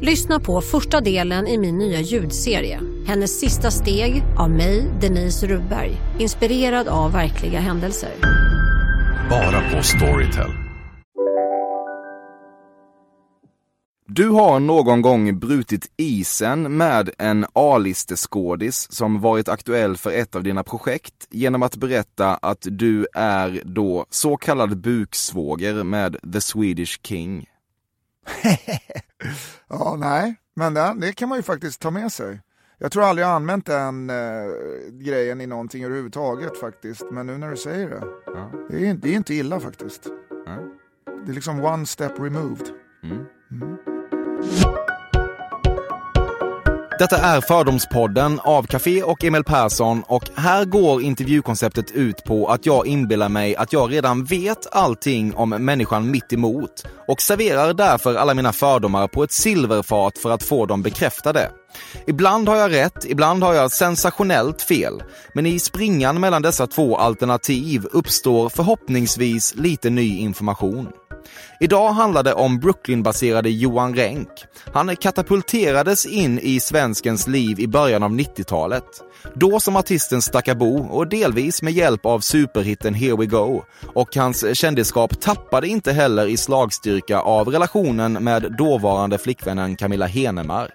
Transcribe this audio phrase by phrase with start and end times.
[0.00, 2.80] Lyssna på första delen i min nya ljudserie.
[3.06, 5.96] Hennes sista steg av mig, Denise Rubberg.
[6.18, 8.10] Inspirerad av verkliga händelser.
[9.30, 10.50] Bara på Storytel.
[14.08, 20.42] Du har någon gång brutit isen med en A-listeskådis som varit aktuell för ett av
[20.42, 27.00] dina projekt genom att berätta att du är då så kallad buksvåger med The Swedish
[27.02, 27.46] King.
[29.68, 32.40] ja, nej, men det, det, kan man ju faktiskt ta med sig.
[32.78, 34.16] Jag tror aldrig jag använt den eh,
[34.90, 38.02] grejen i någonting överhuvudtaget faktiskt, men nu när du säger det.
[38.26, 38.52] Ja.
[38.70, 40.06] Det, är, det är inte illa faktiskt.
[40.46, 40.58] Ja.
[41.26, 42.68] Det är liksom one step removed.
[43.02, 43.24] Mm.
[43.50, 43.76] Mm.
[46.98, 52.66] Detta är Fördomspodden av Café och Emil Persson och här går intervjukonceptet ut på att
[52.66, 58.14] jag inbillar mig att jag redan vet allting om människan mitt emot och serverar därför
[58.14, 61.50] alla mina fördomar på ett silverfat för att få dem bekräftade.
[62.08, 65.02] Ibland har jag rätt, ibland har jag sensationellt fel.
[65.32, 70.88] Men i springan mellan dessa två alternativ uppstår förhoppningsvis lite ny information.
[71.60, 74.28] Idag handlar det om Brooklyn-baserade Johan Renck.
[74.72, 79.02] Han katapulterades in i svenskens liv i början av 90-talet.
[79.34, 83.62] Då som artisten Stackabo och delvis med hjälp av superhitten Here We Go.
[83.94, 90.72] Och hans kändisskap tappade inte heller i slagstyrka av relationen med dåvarande flickvännen Camilla Henemark.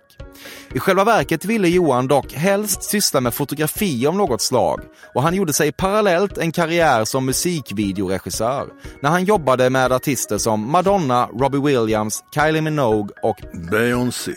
[0.73, 4.81] I själva verket ville Johan dock helst syssla med fotografi av något slag
[5.13, 8.67] och han gjorde sig parallellt en karriär som musikvideoregissör
[9.01, 13.37] när han jobbade med artister som Madonna, Robbie Williams, Kylie Minogue och
[13.71, 14.35] Beyoncé.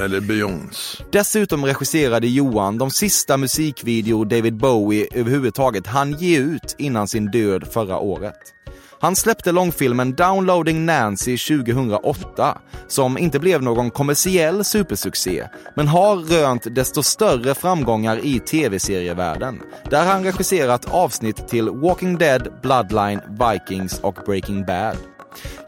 [0.00, 1.04] Eller Beyoncé.
[1.12, 7.68] Dessutom regisserade Johan de sista musikvideo David Bowie överhuvudtaget hann ge ut innan sin död
[7.72, 8.54] förra året.
[9.00, 16.74] Han släppte långfilmen Downloading Nancy 2008 som inte blev någon kommersiell supersuccé men har rönt
[16.74, 24.18] desto större framgångar i tv-serievärlden där han regisserat avsnitt till Walking Dead, Bloodline, Vikings och
[24.26, 25.13] Breaking Bad.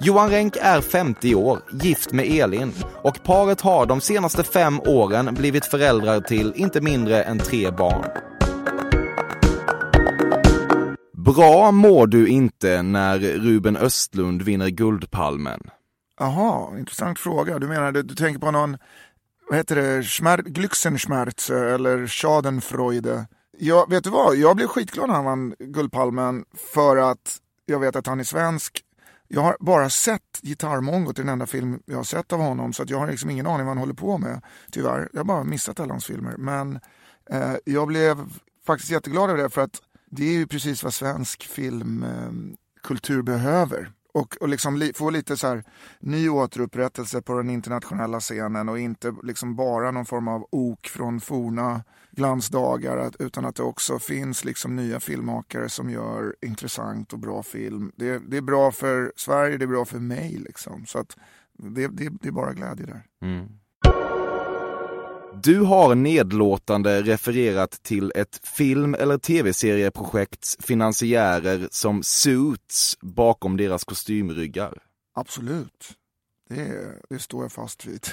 [0.00, 2.72] Johan Renck är 50 år, gift med Elin
[3.02, 8.10] och paret har de senaste fem åren blivit föräldrar till inte mindre än tre barn.
[11.12, 15.60] Bra mår du inte när Ruben Östlund vinner Guldpalmen?
[16.18, 17.58] Jaha, intressant fråga.
[17.58, 18.76] Du menar, du, du tänker på någon,
[19.48, 23.26] vad heter det, Schmer Glücksenschmerz eh, eller Schadenfreude.
[23.58, 26.44] Jag, vet du vad, jag blev skitglad när han vann Guldpalmen
[26.74, 28.82] för att jag vet att han är svensk.
[29.28, 32.90] Jag har bara sett Gitarrmongot, den enda film jag har sett av honom, så att
[32.90, 35.08] jag har liksom ingen aning vad han håller på med, tyvärr.
[35.12, 36.36] Jag har bara missat alla hans filmer.
[36.36, 36.80] Men
[37.30, 38.16] eh, jag blev
[38.66, 43.92] faktiskt jätteglad över det för att det är ju precis vad svensk filmkultur eh, behöver.
[44.12, 45.64] Och, och liksom li, få lite så här,
[46.00, 51.20] ny återupprättelse på den internationella scenen och inte liksom bara någon form av ok från
[51.20, 51.84] forna
[52.16, 57.42] glansdagar att, utan att det också finns liksom nya filmmakare som gör intressant och bra
[57.42, 57.92] film.
[57.96, 60.38] Det, det är bra för Sverige, det är bra för mig.
[60.38, 60.86] Liksom.
[60.86, 61.16] Så att
[61.58, 63.02] det, det, det är bara glädje där.
[63.22, 63.48] Mm.
[65.42, 74.78] Du har nedlåtande refererat till ett film eller tv-serieprojekts finansiärer som Suits bakom deras kostymryggar.
[75.14, 75.92] Absolut.
[76.48, 78.06] Det, det står jag fast vid.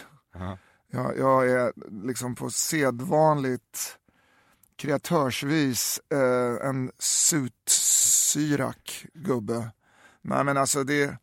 [0.95, 1.73] Jag, jag, är
[2.05, 3.97] liksom på sedvanligt
[4.75, 9.71] kreatörsvis eh, en sutsyrak gubbe.
[10.21, 11.17] Nej men alltså det,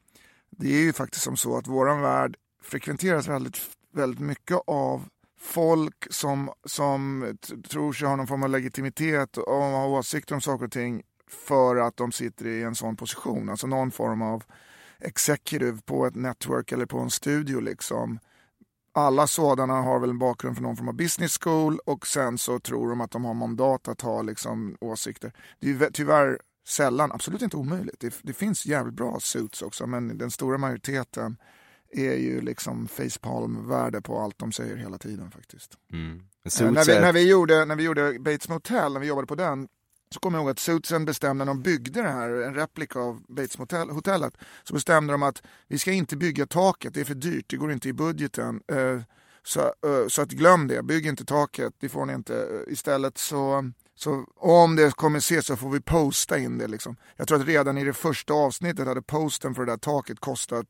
[0.50, 3.58] det är ju faktiskt som så att våran värld frekventeras väldigt,
[3.92, 5.08] väldigt mycket av
[5.38, 7.28] folk som, som
[7.68, 11.76] tror sig ha någon form av legitimitet och har åsikter om saker och ting för
[11.76, 13.48] att de sitter i en sån position.
[13.48, 14.44] Alltså någon form av
[14.98, 17.60] executive på ett network eller på en studio.
[17.60, 18.18] liksom.
[18.92, 22.58] Alla sådana har väl en bakgrund från någon form av business school och sen så
[22.58, 25.32] tror de att de har mandat att ha liksom, åsikter.
[25.58, 26.38] Det är tyvärr
[26.68, 28.00] sällan, absolut inte omöjligt.
[28.00, 31.36] Det, det finns jävligt bra suits också men den stora majoriteten
[31.92, 35.74] är ju liksom facepalm-värde på allt de säger hela tiden faktiskt.
[35.92, 36.22] Mm.
[36.60, 39.34] Äh, när, vi, när, vi gjorde, när vi gjorde Bates Motel, när vi jobbade på
[39.34, 39.68] den,
[40.14, 43.22] så kommer jag ihåg att Suitsen bestämde när de byggde det här, en replika av
[43.28, 44.34] Bates Motel, hotellet,
[44.64, 47.72] så bestämde de att vi ska inte bygga taket, det är för dyrt, det går
[47.72, 48.60] inte i budgeten.
[48.72, 49.00] Eh,
[49.42, 52.36] så, eh, så att glöm det, bygg inte taket, det får ni inte.
[52.36, 56.66] Eh, istället så, så om det kommer ses så får vi posta in det.
[56.66, 56.96] Liksom.
[57.16, 60.66] Jag tror att redan i det första avsnittet hade posten för det där taket kostat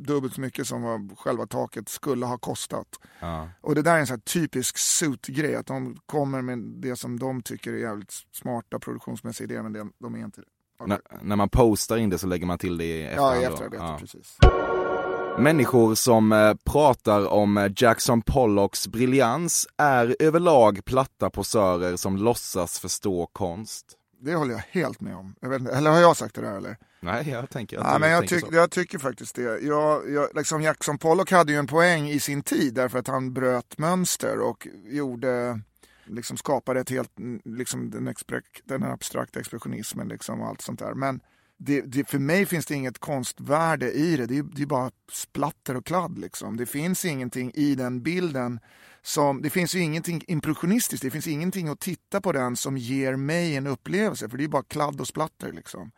[0.00, 2.86] dubbelt så mycket som vad själva taket skulle ha kostat.
[3.20, 3.48] Ja.
[3.60, 7.42] Och det där är en sån typisk suit-grej, att de kommer med det som de
[7.42, 10.46] tycker är jävligt smarta produktionsmässiga idéer, men det, de är inte det.
[10.86, 13.42] När, när man postar in det så lägger man till det i Ja, efterhand.
[13.42, 13.52] i då.
[13.52, 13.98] efterarbetet, Ja.
[14.00, 14.38] precis.
[15.38, 22.78] Människor som eh, pratar om eh, Jackson Pollocks briljans är överlag platta posörer som låtsas
[22.78, 23.86] förstå konst.
[24.24, 25.34] Det håller jag helt med om.
[25.40, 26.76] Jag vet inte, eller har jag sagt det där eller?
[27.00, 29.42] Nej, jag tänker att Ja, men jag, tyck, jag tycker faktiskt det.
[29.42, 33.32] Jag, jag, liksom Jackson Pollock hade ju en poäng i sin tid därför att han
[33.32, 35.60] bröt mönster och gjorde,
[36.04, 37.10] liksom skapade ett helt,
[37.44, 37.90] liksom
[38.64, 40.94] den abstrakta expressionismen liksom och allt sånt där.
[40.94, 41.20] Men
[41.64, 44.26] det, det, för mig finns det inget konstvärde i det.
[44.26, 46.56] Det är, det är bara splatter och kladd liksom.
[46.56, 48.60] Det finns ingenting i den bilden
[49.02, 53.16] som, det finns ju ingenting impressionistiskt, det finns ingenting att titta på den som ger
[53.16, 55.92] mig en upplevelse, för det är bara kladd och splatter liksom.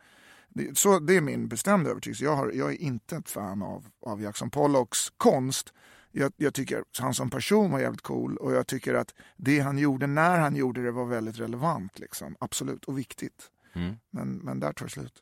[0.49, 2.23] Det, så, det är min bestämda övertygelse.
[2.23, 5.73] Jag, har, jag är inte ett fan av, av Jackson Pollocks konst.
[6.11, 9.77] Jag, jag tycker han som person var jävligt cool och jag tycker att det han
[9.77, 11.99] gjorde när han gjorde det var väldigt relevant.
[11.99, 12.35] Liksom.
[12.39, 13.51] Absolut, och viktigt.
[13.73, 13.95] Mm.
[14.09, 15.21] Men, men där tar det slut.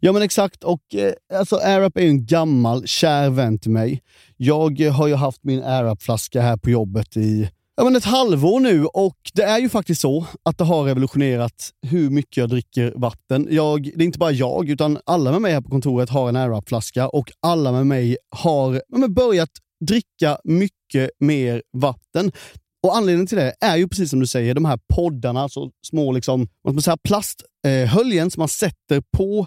[0.00, 4.02] Ja men exakt, och eh, alltså AirUp är ju en gammal kär vän till mig.
[4.36, 8.60] Jag eh, har ju haft min AirUp-flaska här på jobbet i ja, men ett halvår
[8.60, 12.92] nu och det är ju faktiskt så att det har revolutionerat hur mycket jag dricker
[12.96, 13.48] vatten.
[13.50, 16.36] Jag, det är inte bara jag, utan alla med mig här på kontoret har en
[16.36, 19.50] AirUp-flaska och alla med mig har ja, men börjat
[19.86, 22.32] dricka mycket mer vatten.
[22.82, 26.12] Och Anledningen till det är ju precis som du säger, de här poddarna, så små
[26.12, 29.46] liksom, vad ska man säga, plasthöljen som man sätter på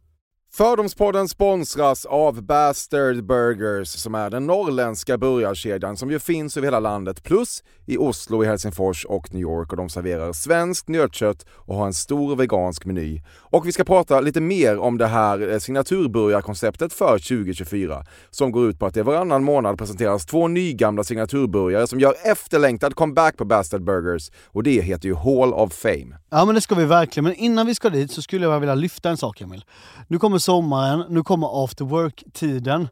[0.53, 6.79] Fördomspodden sponsras av Bastard Burgers som är den norrländska burgarkedjan som ju finns över hela
[6.79, 11.75] landet plus i Oslo, i Helsingfors och New York och de serverar svenskt nötkött och
[11.75, 13.21] har en stor vegansk meny.
[13.37, 18.69] Och vi ska prata lite mer om det här eh, signaturburgarkonceptet för 2024 som går
[18.69, 23.45] ut på att det varannan månad presenteras två nygamla signaturburgare som gör efterlängtad comeback på
[23.45, 26.20] Bastard Burgers och det heter ju Hall of Fame.
[26.33, 28.75] Ja men det ska vi verkligen, men innan vi ska dit så skulle jag vilja
[28.75, 29.65] lyfta en sak Emil.
[30.07, 32.87] Nu kommer sommaren, nu kommer after work-tiden.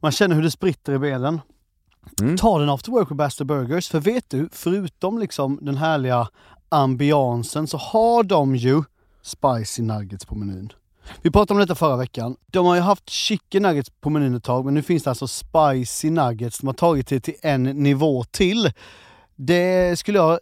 [0.00, 1.40] Man känner hur det spritter i benen.
[2.20, 2.36] Mm.
[2.36, 6.28] Ta den after work med Bastard Burgers, för vet du, förutom liksom den härliga
[6.68, 8.82] ambiansen så har de ju
[9.22, 10.72] spicy nuggets på menyn.
[11.22, 12.36] Vi pratade om detta förra veckan.
[12.46, 15.28] De har ju haft chicken nuggets på menyn ett tag, men nu finns det alltså
[15.28, 16.58] spicy nuggets.
[16.58, 18.72] De har tagit det till en nivå till.
[19.36, 20.38] Det skulle jag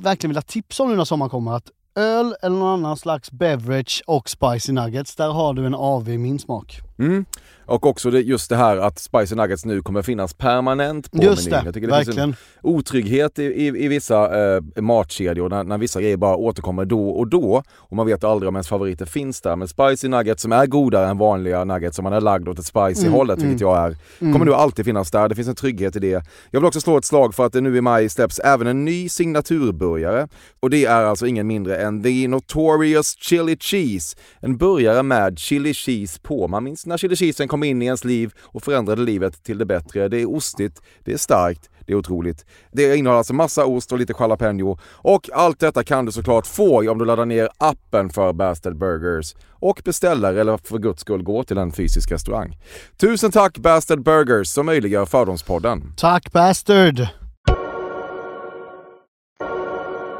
[0.00, 1.52] verkligen vilja tipsa om nu när sommaren kommer.
[1.52, 6.08] Att öl eller någon annan slags beverage och spicy nuggets, där har du en AV
[6.08, 6.80] i min smak.
[6.98, 7.24] Mm.
[7.66, 11.44] Och också det, just det här att Spicy Nuggets nu kommer finnas permanent på Just
[11.50, 11.60] menyn.
[11.60, 12.28] det, Jag tycker det finns verkligen.
[12.28, 17.10] en otrygghet i, i, i vissa eh, matkedjor när, när vissa grejer bara återkommer då
[17.10, 19.56] och då och man vet aldrig om ens favoriter finns där.
[19.56, 22.66] Men Spicy Nuggets som är godare än vanliga nuggets som man är lagd åt ett
[22.66, 25.28] spicy Mm, hållet, vilket jag är, kommer nu alltid finnas där.
[25.28, 26.24] Det finns en trygghet i det.
[26.50, 28.84] Jag vill också slå ett slag för att det nu i maj släpps även en
[28.84, 30.28] ny signaturburgare
[30.60, 34.16] och det är alltså ingen mindre än The Notorious Chili Cheese.
[34.40, 36.48] En burgare med chili cheese på.
[36.48, 39.66] Man minns när chili cheesen kom in i ens liv och förändrade livet till det
[39.66, 40.08] bättre.
[40.08, 42.46] Det är ostigt, det är starkt, det är otroligt.
[42.72, 44.78] Det innehåller alltså massa ost och lite jalapeno.
[44.84, 49.34] Och allt detta kan du såklart få om du laddar ner appen för Bastard Burgers
[49.50, 52.56] och beställer eller för guds skull går till en fysisk restaurang.
[52.96, 55.94] Tusen tack Bastard Burgers som möjliggör Fördomspodden.
[55.96, 57.17] Tack Bastard!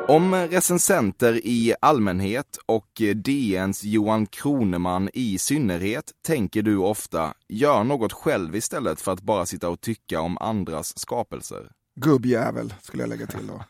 [0.08, 8.12] Om recensenter i allmänhet och DNs Johan Kroneman i synnerhet tänker du ofta, gör något
[8.12, 11.70] själv istället för att bara sitta och tycka om andras skapelser.
[12.00, 13.64] Gubbjävel skulle jag lägga till då.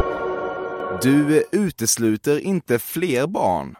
[1.02, 3.76] Du utesluter inte fler barn.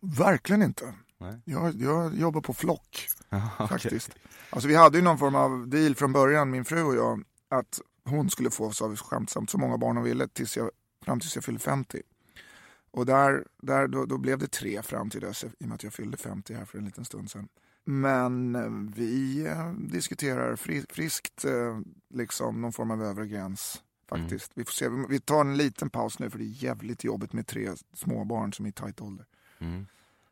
[0.00, 0.94] Verkligen inte.
[1.44, 3.08] Jag, jag jobbar på flock
[3.58, 3.68] Okej.
[3.68, 4.10] faktiskt.
[4.50, 7.80] Alltså vi hade ju någon form av deal från början, min fru och jag, att
[8.04, 10.70] hon skulle få, vi skämtsamt, så många barn hon ville tills jag,
[11.04, 12.02] fram tills jag fyllde 50.
[12.90, 15.82] Och där, där då, då blev det tre fram till dess, i och med att
[15.82, 17.48] jag fyllde 50 här för en liten stund sedan.
[17.84, 21.80] Men eh, vi eh, diskuterar fri, friskt eh,
[22.14, 24.52] liksom någon form av övre gräns faktiskt.
[24.54, 27.46] Vi får se, vi, tar en liten paus nu för det är jävligt jobbigt med
[27.46, 29.26] tre småbarn som är i tajt ålder.
[29.58, 29.86] Mm.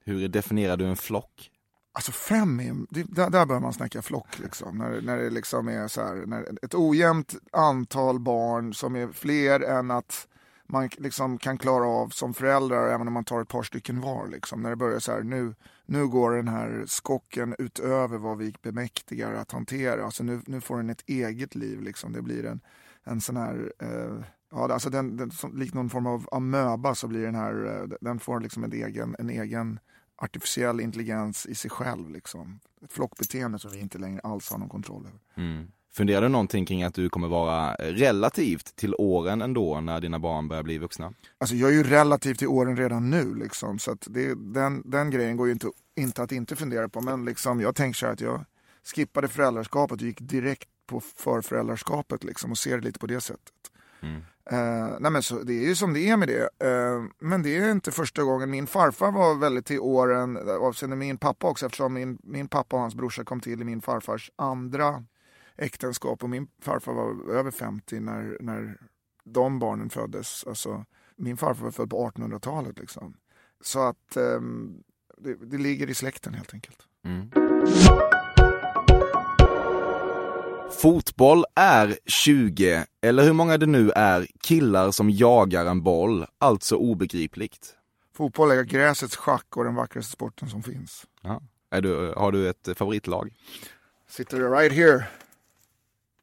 [0.04, 1.50] Hur definierar du en flock?
[1.92, 4.78] Alltså fem är, det, där, där bör man snacka flock liksom.
[4.78, 9.60] När, när det liksom är så här, när ett ojämnt antal barn som är fler
[9.60, 10.28] än att
[10.66, 14.28] man liksom kan klara av som föräldrar även om man tar ett par stycken var.
[14.28, 14.62] Liksom.
[14.62, 15.54] När det börjar så här, nu,
[15.86, 20.04] nu går den här skocken utöver vad vi bemäktigar att hantera.
[20.04, 21.82] Alltså nu, nu får den ett eget liv.
[21.82, 22.12] Liksom.
[22.12, 22.60] Det blir en,
[23.04, 27.08] en sån här, eh, ja, alltså den, den, som, likt någon form av amöba så
[27.08, 29.78] blir den här, eh, den får liksom en egen, en egen
[30.16, 32.10] artificiell intelligens i sig själv.
[32.10, 32.60] Liksom.
[32.84, 35.20] Ett flockbeteende som vi inte längre alls har någon kontroll över.
[35.34, 35.72] Mm.
[35.94, 40.48] Funderar du någonting kring att du kommer vara relativt till åren ändå när dina barn
[40.48, 41.12] börjar bli vuxna?
[41.38, 45.10] Alltså jag är ju relativt i åren redan nu liksom, så att det, den, den
[45.10, 47.00] grejen går ju inte, inte att inte fundera på.
[47.00, 48.44] Men liksom, jag tänker så här att jag
[48.94, 53.52] skippade föräldraskapet och gick direkt på förföräldraskapet liksom, och ser det lite på det sättet.
[54.00, 54.22] Mm.
[54.50, 56.66] Eh, nej men så, det är ju som det är med det.
[56.68, 58.50] Eh, men det är inte första gången.
[58.50, 62.82] Min farfar var väldigt till åren avseende min pappa också eftersom min, min pappa och
[62.82, 65.04] hans brorsa kom till i min farfars andra
[65.62, 68.78] äktenskap och min farfar var över 50 när, när
[69.24, 70.44] de barnen föddes.
[70.46, 70.84] Alltså,
[71.16, 72.78] min farfar var född på 1800-talet.
[72.78, 73.16] Liksom.
[73.60, 74.82] Så att ehm,
[75.18, 76.78] det, det ligger i släkten helt enkelt.
[77.04, 77.30] Mm.
[80.82, 86.76] Fotboll är 20, eller hur många det nu är, killar som jagar en boll, alltså
[86.76, 87.76] obegripligt.
[88.14, 91.06] Fotboll är gräsets schack och den vackraste sporten som finns.
[91.22, 91.42] Ja.
[91.70, 93.34] Är du, har du ett favoritlag?
[94.08, 95.04] Sitter right here.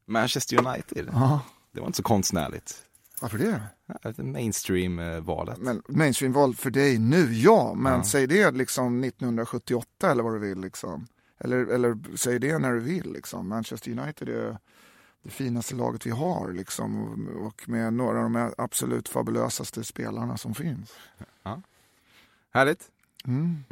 [0.09, 1.09] Manchester United?
[1.13, 1.41] Ja.
[1.71, 2.81] Det var inte så konstnärligt.
[3.21, 3.61] Varför det?
[4.23, 5.57] Mainstream-valet.
[5.57, 7.73] Men mainstreamval för dig nu, ja.
[7.77, 8.03] Men Ja.
[8.03, 10.59] säg det liksom 1978 eller vad du vill.
[10.61, 11.07] Liksom.
[11.39, 13.13] Eller, eller säg det när du vill.
[13.13, 13.49] Liksom.
[13.49, 14.57] Manchester United är
[15.23, 17.13] det finaste laget vi har liksom,
[17.47, 20.91] och, med några av de absolut fabulösaste spelarna som finns.
[21.43, 21.61] Ja.
[22.53, 22.83] Härligt.
[23.27, 23.63] Mm.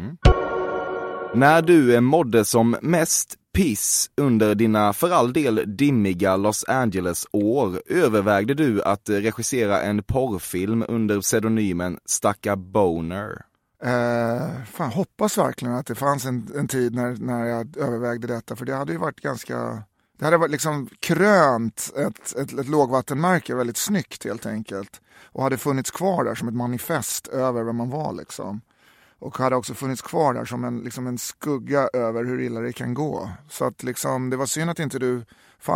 [1.33, 8.53] När du mådde som mest piss under dina för all del dimmiga Los Angeles-år övervägde
[8.53, 13.45] du att regissera en porrfilm under pseudonymen Stacka Boner.
[13.83, 18.55] Eh, fan, hoppas verkligen att det fanns en, en tid när, när jag övervägde detta
[18.55, 19.83] för det hade ju varit ganska
[20.19, 25.01] det hade varit liksom krönt ett, ett, ett lågvattenmärke väldigt snyggt helt enkelt.
[25.23, 28.61] Och hade funnits kvar där som ett manifest över vem man var liksom.
[29.19, 32.73] Och hade också funnits kvar där som en, liksom en skugga över hur illa det
[32.73, 33.29] kan gå.
[33.49, 35.25] Så att liksom, det var synd att inte du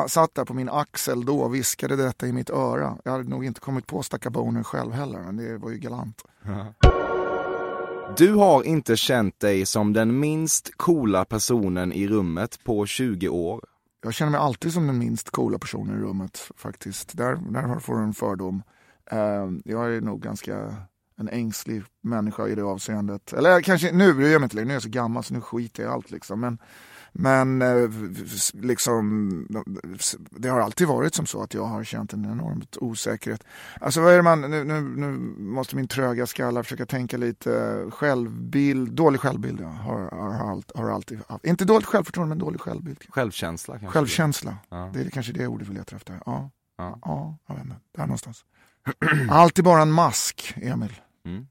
[0.08, 2.98] satt där på min axel då och viskade detta i mitt öra.
[3.04, 6.24] Jag hade nog inte kommit på Stacka Boner själv heller, men det var ju galant.
[8.18, 13.66] Du har inte känt dig som den minst coola personen i rummet på 20 år.
[14.04, 17.18] Jag känner mig alltid som den minst coola personen i rummet faktiskt.
[17.18, 18.64] Där, där får du en fördom.
[19.14, 19.20] Uh,
[19.66, 20.76] jag är nog ganska
[21.18, 23.34] en ängslig människa i det avseendet.
[23.34, 25.42] Eller kanske nu, det gör jag inte längre, nu är jag så gammal så nu
[25.42, 26.40] skiter jag i allt liksom.
[26.40, 26.58] Men,
[27.14, 27.90] men eh,
[28.54, 29.48] liksom,
[30.30, 33.44] det har alltid varit som så att jag har känt en enormt osäkerhet.
[33.82, 37.86] Alltså vad är det man, nu, nu, nu måste min tröga skalla försöka tänka lite
[37.92, 41.46] självbild, dålig självbild ja, har, har, har, alltid haft.
[41.46, 43.04] Inte dåligt självförtroende men dålig självbild.
[43.10, 44.00] Självkänsla kanske?
[44.00, 44.92] Självkänsla, ja.
[44.94, 46.22] det är kanske det ordet vi letar efter.
[46.26, 47.00] Ja, ja.
[47.02, 48.46] ja jag vet inte, där någonstans.
[49.30, 51.02] Alltid bara en mask, Emil.
[51.26, 51.48] Mm.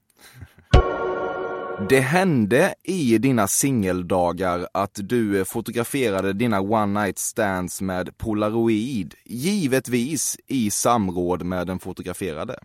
[1.89, 10.37] Det hände i dina singeldagar att du fotograferade dina one night stands med polaroid, givetvis
[10.47, 12.59] i samråd med den fotograferade.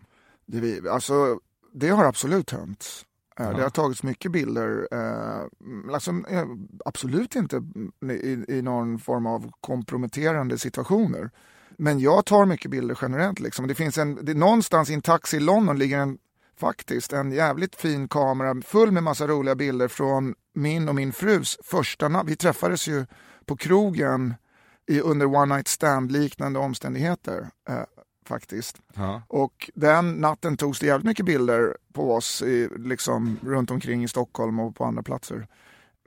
[0.45, 1.39] Det, alltså,
[1.73, 3.05] det har absolut hänt.
[3.37, 3.53] Ja.
[3.53, 6.45] Det har tagits mycket bilder, eh, alltså, eh,
[6.85, 7.63] absolut inte
[8.11, 11.29] i, i, någon form av komprometterande situationer.
[11.77, 13.39] Men jag tar mycket bilder generellt.
[13.39, 13.67] Liksom.
[13.67, 16.17] Det finns en, det, någonstans i en taxi i London ligger en
[16.59, 21.57] faktiskt en jävligt fin kamera full med massa roliga bilder från min och min frus
[21.63, 22.27] första natt.
[22.27, 23.05] Vi träffades ju
[23.45, 24.33] på krogen
[24.87, 27.49] i, under one night stand liknande omständigheter.
[27.69, 27.83] Eh,
[28.27, 28.77] faktiskt.
[28.93, 29.21] Ja.
[29.27, 34.07] Och den natten togs det jävligt mycket bilder på oss i, liksom, runt omkring i
[34.07, 35.47] Stockholm och på andra platser.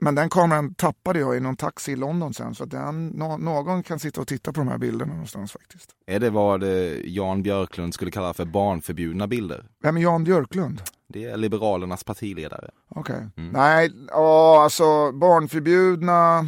[0.03, 3.37] Men den kameran tappade jag i någon taxi i London sen så att den, no,
[3.37, 5.89] någon kan sitta och titta på de här bilderna någonstans faktiskt.
[6.05, 6.63] Är det vad
[7.03, 9.65] Jan Björklund skulle kalla för barnförbjudna bilder?
[9.83, 10.81] Vem är Jan Björklund?
[11.07, 12.71] Det är Liberalernas partiledare.
[12.89, 13.15] Okej.
[13.15, 13.27] Okay.
[13.37, 13.51] Mm.
[13.51, 16.45] Nej, ja, alltså barnförbjudna,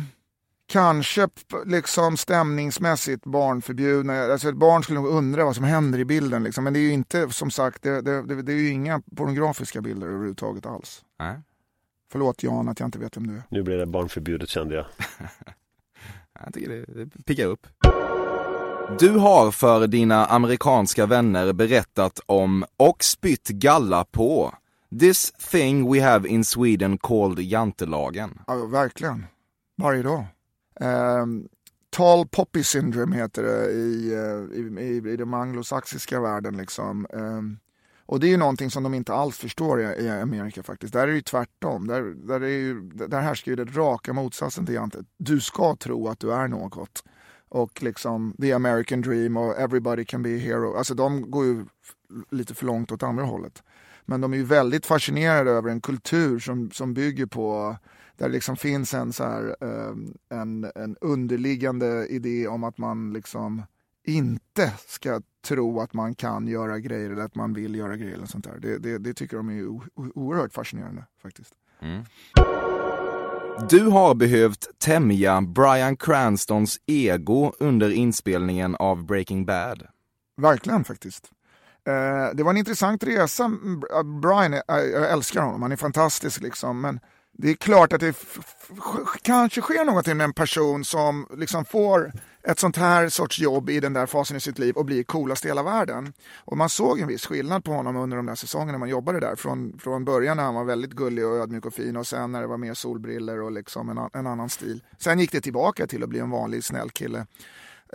[0.68, 1.28] kanske
[1.66, 4.24] liksom stämningsmässigt barnförbjudna.
[4.24, 6.64] Alltså ett barn skulle nog undra vad som händer i bilden liksom.
[6.64, 9.82] Men det är ju inte som sagt, det, det, det, det är ju inga pornografiska
[9.82, 11.02] bilder överhuvudtaget alls.
[11.20, 11.40] Nej.
[12.14, 13.44] Förlåt Jan att jag inte vet vem du är.
[13.50, 14.86] Nu blir det barnförbjudet kände jag.
[16.44, 17.68] jag tycker det, det piggar upp.
[19.00, 24.56] Du har för dina amerikanska vänner berättat om och spytt galla på
[25.00, 28.40] This thing we have in Sweden called jantelagen.
[28.48, 29.26] Ja, verkligen.
[29.78, 30.26] Varje dag.
[30.80, 31.48] Um,
[31.90, 36.58] tall poppy syndrome heter det i, eh, i, i, i den anglosaxiska världen.
[36.58, 37.08] Liksom.
[37.14, 37.60] Um,
[38.14, 40.94] och det är ju någonting som de inte alls förstår i, i Amerika faktiskt.
[40.94, 41.88] Där är det ju tvärtom.
[41.88, 45.06] Där, där, är ju, där härskar ju det raka motsatsen till jantet.
[45.18, 47.04] Du ska tro att du är något.
[47.50, 50.78] Och liksom the American dream och everybody can be a hero.
[50.78, 51.66] Alltså de går ju
[52.32, 53.64] lite för långt åt andra hållet.
[54.06, 57.78] Men de är ju väldigt fascinerade över en kultur som, som bygger på
[58.18, 63.14] där det liksom finns en, så här, eh, en, en underliggande idé om att man
[63.14, 63.62] liksom
[64.04, 68.16] inte ska tro att man kan göra grejer eller att man vill göra grejer.
[68.16, 68.60] Eller sånt där.
[68.60, 69.68] Det, det, det tycker de är
[70.16, 71.54] oerhört fascinerande faktiskt.
[71.82, 72.04] Mm.
[73.70, 79.88] Du har behövt tämja Brian Cranstons ego under inspelningen av Breaking Bad.
[80.38, 81.32] Verkligen faktiskt.
[81.88, 83.52] Eh, det var en intressant resa.
[84.22, 86.82] Brian, jag älskar honom, han är fantastisk liksom.
[86.82, 87.00] Men
[87.38, 88.16] det är klart att det
[89.22, 92.12] kanske sker någonting med en person som liksom får
[92.44, 95.46] ett sånt här sorts jobb i den där fasen i sitt liv och blir coolast
[95.46, 96.14] i hela världen.
[96.36, 99.36] Och man såg en viss skillnad på honom under de där säsongerna man jobbade där.
[99.36, 102.42] Från, från början när han var väldigt gullig och ödmjuk och fin och sen när
[102.42, 104.84] det var mer solbriller och liksom en, en annan stil.
[104.98, 107.26] Sen gick det tillbaka till att bli en vanlig snäll kille.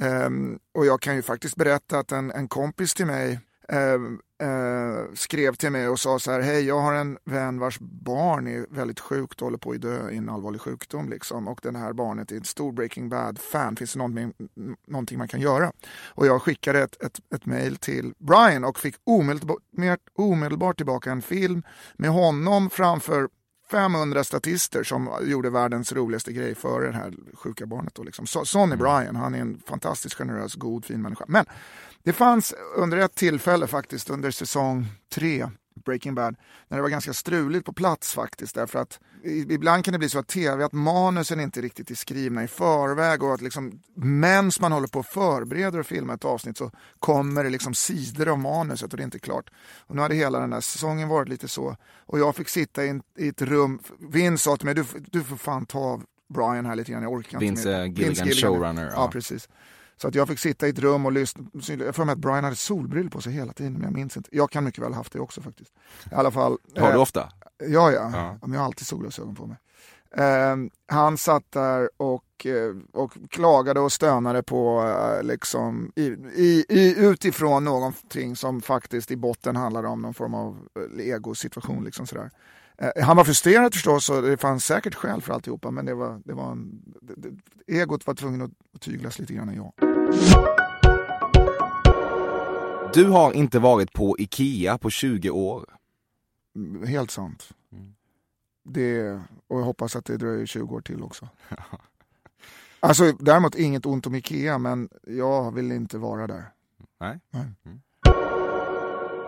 [0.01, 3.41] Um, och jag kan ju faktiskt berätta att en, en kompis till mig
[3.73, 7.79] eh, eh, skrev till mig och sa så här, hej jag har en vän vars
[7.81, 11.49] barn är väldigt sjukt och håller på att dö i en allvarlig sjukdom liksom.
[11.49, 14.33] och det här barnet är ett stor Breaking Bad-fan, finns det någonting,
[14.87, 15.73] någonting man kan göra?
[16.05, 19.59] Och jag skickade ett, ett, ett mail till Brian och fick omedelbart,
[20.15, 21.63] omedelbart tillbaka en film
[21.97, 23.29] med honom framför
[23.71, 27.95] 500 statister som gjorde världens roligaste grej före det här sjuka barnet.
[27.95, 28.27] Då liksom.
[28.27, 28.79] Sonny Mm.
[28.79, 31.25] Bryan, han är en fantastiskt generös, god, fin människa.
[31.29, 31.47] Men
[32.05, 35.49] det fanns under ett tillfälle faktiskt under säsong tre
[35.85, 36.37] Breaking Bad,
[36.69, 38.55] när det var ganska struligt på plats faktiskt.
[38.55, 42.45] Därför att ibland kan det bli så att tv, att manusen inte riktigt är skrivna
[42.45, 46.57] i förväg och att liksom medan man håller på och förbereder och filmar ett avsnitt
[46.57, 49.51] så kommer det liksom sidor av manuset och det är inte klart.
[49.87, 51.77] Och nu hade hela den här säsongen varit lite så.
[52.07, 55.23] Och jag fick sitta i, en, i ett rum, Vince sa till mig, du, du
[55.25, 56.01] får fan ta
[56.35, 59.11] Brian här lite grann, jag orkar inte Vince, mer." eh, Gilligan, showrunner, Ja, ja.
[59.13, 59.49] precis.
[60.01, 61.45] Så att jag fick sitta i ett rum och lyssna.
[61.53, 64.31] Jag för mig att Brian hade solbrillor på sig hela tiden, men jag minns inte.
[64.33, 65.73] Jag kan mycket väl ha haft det också faktiskt.
[66.13, 66.59] I alla fall.
[66.77, 67.33] Har du eh, ofta?
[67.59, 67.91] Ja, ja.
[67.93, 68.11] Ja.
[68.13, 68.39] ja.
[68.43, 69.57] Men jag har alltid solglasögon på mig.
[70.17, 70.57] Eh,
[70.87, 76.95] han satt där och, eh, och klagade och stönade på, eh, liksom, i, i, i,
[76.99, 81.85] utifrån någonting som faktiskt i botten handlade om någon form av eh, egosituation.
[81.85, 82.31] Liksom sådär.
[82.79, 86.21] Eh, han var frustrerad förstås och det fanns säkert skäl för alltihopa men det var,
[86.25, 87.37] det var en, det, det,
[87.67, 89.73] egot var tvungen att tyglas lite grann, ja.
[92.95, 95.65] Du har inte varit på IKEA på 20 år.
[96.57, 97.49] Mm, Helt sant.
[97.73, 97.95] Mm.
[98.65, 101.29] Det, och jag hoppas att det dröjer 20 år till också.
[102.81, 106.45] Alltså däremot inget ont om Ikea men jag vill inte vara där.
[107.01, 107.21] Nej.
[107.31, 107.47] Nej.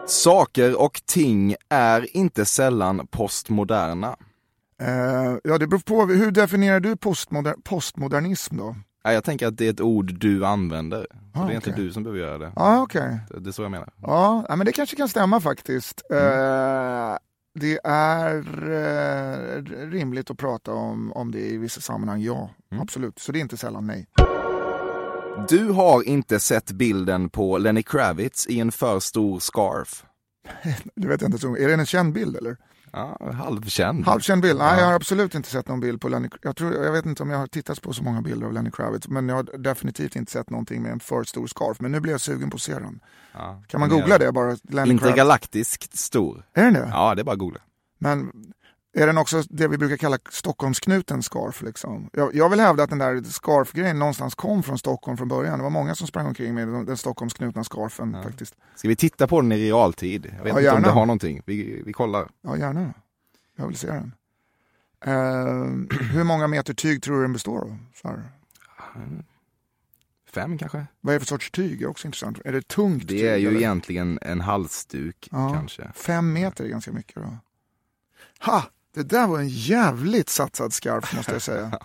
[0.06, 4.16] Saker och ting är inte sällan postmoderna.
[4.80, 8.76] Eh, ja det beror på, hur definierar du postmoder, postmodernism då?
[9.04, 11.06] Nej, Jag tänker att det är ett ord du använder.
[11.34, 11.84] Ah, det är inte okej.
[11.84, 12.52] du som behöver göra det.
[12.56, 13.18] Ja okej.
[13.40, 13.92] Det är så jag menar.
[14.02, 16.02] Ja, ja, men det kanske kan stämma faktiskt.
[16.10, 17.16] Eh,
[17.54, 18.36] det är
[18.70, 22.50] eh, rimligt att prata om, om det i vissa sammanhang, ja.
[22.72, 22.82] Mm.
[22.82, 23.18] Absolut.
[23.18, 24.06] Så det är inte sällan nej.
[25.48, 30.04] Du har inte sett bilden på Lenny Kravitz i en för stor scarf.
[30.96, 32.56] Det vet jag inte, är det en känd bild eller?
[32.92, 34.04] Ja, halvkänd.
[34.06, 34.58] Halvkänd bild?
[34.58, 34.80] Nej, Ja.
[34.80, 37.30] jag har absolut inte sett någon bild på Lenny jag, tror, jag vet inte om
[37.30, 40.32] jag har tittat på så många bilder av Lenny Kravitz, men jag har definitivt inte
[40.32, 41.80] sett någonting med en för stor scarf.
[41.80, 43.00] Men nu blir jag sugen på att se den.
[43.32, 43.62] Ja.
[43.68, 44.46] Kan man googla det bara?
[44.48, 44.90] Lenny Kravitz?
[44.92, 46.44] Intergalaktiskt stor.
[46.54, 46.88] Är den det?
[46.92, 47.60] Ja, det är bara att googla.
[47.98, 48.30] Men
[48.92, 51.62] är den också det vi brukar kalla Stockholmsknuten scarf?
[51.62, 52.10] Liksom?
[52.12, 55.58] Jag, jag vill hävda att den där scarf-grejen någonstans kom från Stockholm från början.
[55.58, 58.22] Det var många som sprang omkring med den, Stockholmsknutna scarfen Ja.
[58.22, 58.54] faktiskt.
[58.74, 60.34] Ska vi titta på den i realtid?
[60.36, 61.42] Jag vet Ja, inte om det har någonting.
[61.46, 62.28] Vi, vi kollar.
[62.42, 62.94] Ja, gärna.
[63.56, 64.14] Jag vill se den.
[65.04, 67.76] Eh, hur många meter tyg tror du den består av?
[68.04, 68.22] Här.
[70.34, 70.86] Fem kanske?
[71.00, 71.82] Vad är det för sorts tyg?
[71.82, 72.38] Är också intressant.
[72.44, 73.18] Är det tungt tyg?
[73.20, 73.58] Det är ju eller?
[73.58, 75.52] egentligen en halsduk Ja.
[75.54, 75.90] kanske.
[75.94, 77.36] Fem meter är ganska mycket då.
[78.40, 78.64] Ha!
[78.94, 81.70] Det där var en jävligt satsad scarf måste jag säga.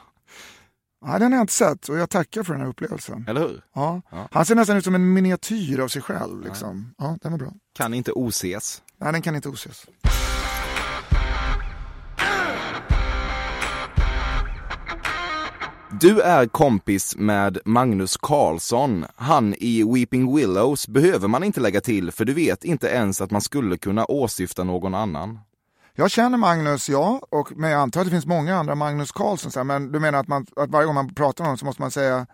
[1.06, 3.26] Nej, den har jag inte sett och jag tackar för den här upplevelsen.
[3.28, 3.62] Eller hur?
[3.74, 4.02] Ja.
[4.12, 4.28] Ja.
[4.32, 6.42] Han ser nästan ut som en miniatyr av sig själv.
[6.44, 6.94] Liksom.
[6.98, 7.54] Ja, den var bra.
[7.78, 8.82] Kan inte oses.
[8.98, 9.86] Nej, den kan inte oses.
[16.02, 19.06] Du är kompis med Magnus Carlsson.
[19.16, 23.32] Han i Weeping Willows behöver man inte lägga till för du vet inte ens att
[23.32, 25.40] man skulle kunna åsyfta någon annan.
[25.98, 29.52] Jag känner Magnus, ja, och, men jag antar att det finns många andra Magnus Karlsson.
[29.52, 31.66] Så här, men du menar att, man, att varje gång man pratar om honom så
[31.66, 32.28] måste man säga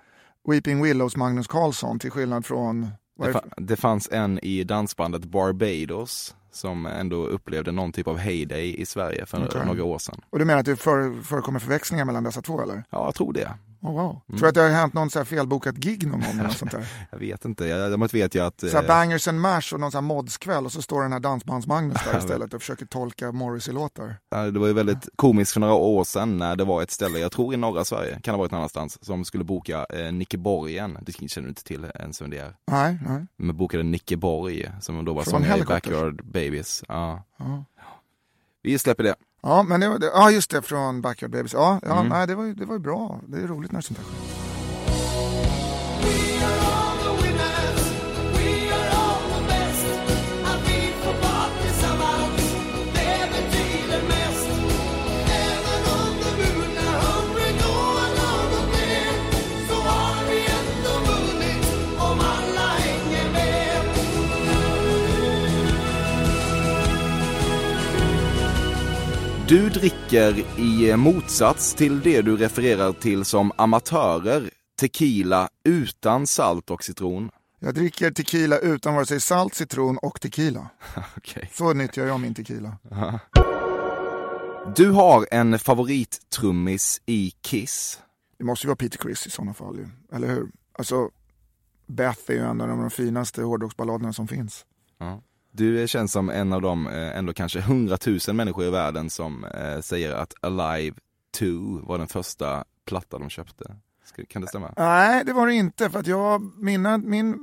[0.47, 2.87] Weeping Willows Magnus Karlsson till skillnad från...
[3.19, 8.81] Det, fa- det fanns en i dansbandet Barbados som ändå upplevde någon typ av heyday
[8.81, 9.65] i Sverige för Okej.
[9.65, 10.21] några år sedan.
[10.29, 12.83] och du menar att det för, förekommer förväxlingar mellan dessa två eller?
[12.89, 13.51] Ja, jag tror det.
[13.83, 14.21] Oh, wow.
[14.27, 16.39] Tror du att det har hänt någon så här felbokat gig någon gång?
[16.39, 16.87] Eller sånt där?
[17.11, 17.65] Jag vet inte.
[17.65, 18.59] Jag, däremot vet jag att...
[18.59, 21.11] Så här eh, bangers and mash och någon så här modskväll och så står den
[21.13, 24.15] här dansbands-Magnus där istället och försöker tolka Morrissey-låtar.
[24.51, 27.31] Det var ju väldigt komiskt för några år sedan när det var ett ställe, jag
[27.31, 30.97] tror i norra Sverige, kan ha varit någon annanstans, som skulle boka eh, Nicke Borgen.
[31.01, 32.55] Det känner du inte till ens vem det är.
[32.71, 33.25] Nej, nej.
[33.37, 35.63] Men bokade Nicke Borg som då var sångare i.
[35.63, 36.83] Backyard Babies.
[36.87, 37.23] Ja.
[37.37, 37.65] Ja.
[38.63, 39.15] Vi släpper det.
[39.43, 39.99] Ja, men det var.
[40.13, 41.53] Ja, just det, från Backyard Babies.
[41.53, 42.07] Ja, ja Mm.
[42.07, 43.19] nej, det var det var bra.
[43.27, 44.41] Det är roligt när sånt här sker.
[69.51, 76.83] Du dricker i motsats till det du refererar till som amatörer tequila utan salt och
[76.83, 77.31] citron.
[77.59, 80.69] Jag dricker tequila utan vare sig salt, citron och tequila.
[81.17, 81.49] Okej.
[81.53, 82.77] Så nyttjar jag min tequila.
[84.75, 87.99] Du har en favorittrummis i Kiss.
[88.37, 89.87] Det måste ju vara Peter Criss i sådana fall ju.
[90.15, 90.51] Eller hur?
[90.77, 91.09] Alltså,
[91.87, 94.65] Beth är ju en av de finaste hårdrocksballaderna som finns.
[94.97, 95.21] Ja.
[95.51, 99.81] Du känns som en av de eh, ändå kanske hundratusen människor i världen som eh,
[99.81, 100.95] säger att Alive
[101.37, 101.45] 2
[101.83, 103.75] var den första platta de köpte.
[104.27, 104.73] Kan det stämma?
[104.77, 105.89] Nej, det var det inte.
[105.89, 107.35] För att jag, mina, min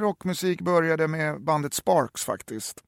[0.00, 2.84] rockmusik började med bandet Sparks faktiskt.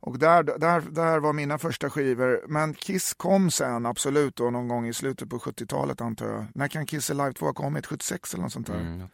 [0.00, 2.44] Och där, där, där var mina första skivor.
[2.48, 6.46] Men Kiss kom sen absolut då, någon gång i slutet på 70-talet antar jag.
[6.54, 7.86] När kan Kiss Alive 2 ha kommit?
[7.86, 8.80] 76 eller något sånt där.
[8.80, 9.08] Mm.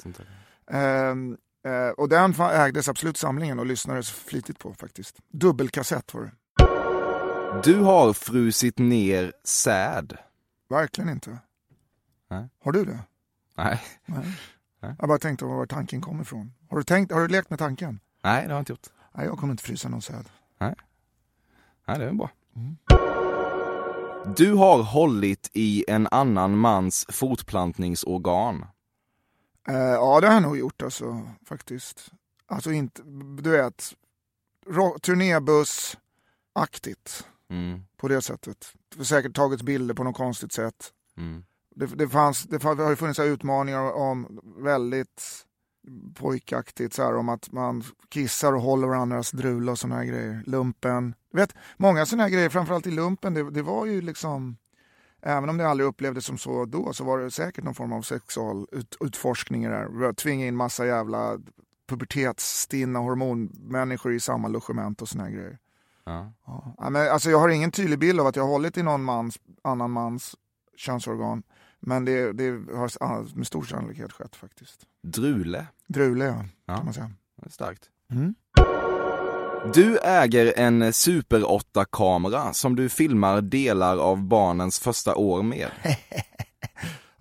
[0.71, 5.19] Ehm, eh, och den ägdes absolut samlingen och lyssnades flitigt på faktiskt.
[5.33, 6.33] Dubbelkassett var det.
[7.65, 10.17] Du har frusit ner säd.
[10.69, 11.39] Verkligen inte.
[12.31, 12.49] Nej.
[12.65, 12.99] Har du det?
[13.57, 13.83] Nej.
[14.07, 14.39] Nej.
[14.83, 14.95] Nej.
[14.99, 16.53] Jag bara tänkte var tanken kommer ifrån.
[16.71, 18.01] Har du, tänkt, har du lekt med tanken?
[18.25, 18.87] Nej, det har jag inte gjort.
[19.13, 20.29] Nej, jag kommer inte frysa någon säd.
[21.87, 22.31] Nej, det är bra.
[24.37, 28.67] Du har hållit i en annan mans fortplantningsorgan.
[29.69, 32.13] Eh, ja, det har jag nog gjort alltså, faktiskt.
[32.47, 33.03] Alltså inte,
[33.43, 33.95] du vet,
[35.03, 38.73] turnébuss-aktigt Mm, på det sättet.
[38.89, 40.93] Det har säkert tagits bilder på något konstigt sätt.
[41.17, 41.45] mm,
[41.75, 45.23] Det, det, fanns, det fann- det har funnits utmaningar om väldigt
[46.15, 50.43] pojkaktigt så här, om att man kissar och håller varandras drula och såna här grejer.
[50.47, 51.15] Lumpen.
[51.33, 54.57] Du vet, många såna här grejer, framförallt i lumpen, det, det var ju liksom
[55.23, 58.03] Även om det aldrig upplevdes som så då så var det säkert någon form av
[58.03, 60.13] sexual ut, utforskning i det här.
[60.13, 61.39] Tvinga in massa jävla
[61.89, 65.59] pubertetsstinna hormonmänniskor i samma logement och såna här grejer.
[66.05, 66.33] ja.
[66.79, 66.91] Ja.
[66.91, 69.39] Men alltså jag har ingen tydlig bild av att jag har hållit i någon mans,
[69.63, 70.37] annan mans
[70.77, 71.43] könsorgan.
[71.81, 74.87] Men det, det har med stor sannolikhet skett faktiskt.
[75.03, 75.67] Drule.
[75.87, 76.77] Drule ja, Ja.
[76.77, 77.11] kan man säga.
[77.47, 77.91] Starkt.
[78.11, 78.35] Mm.
[79.65, 85.69] Du äger en Super 8-kamera som du filmar delar av barnens första år med.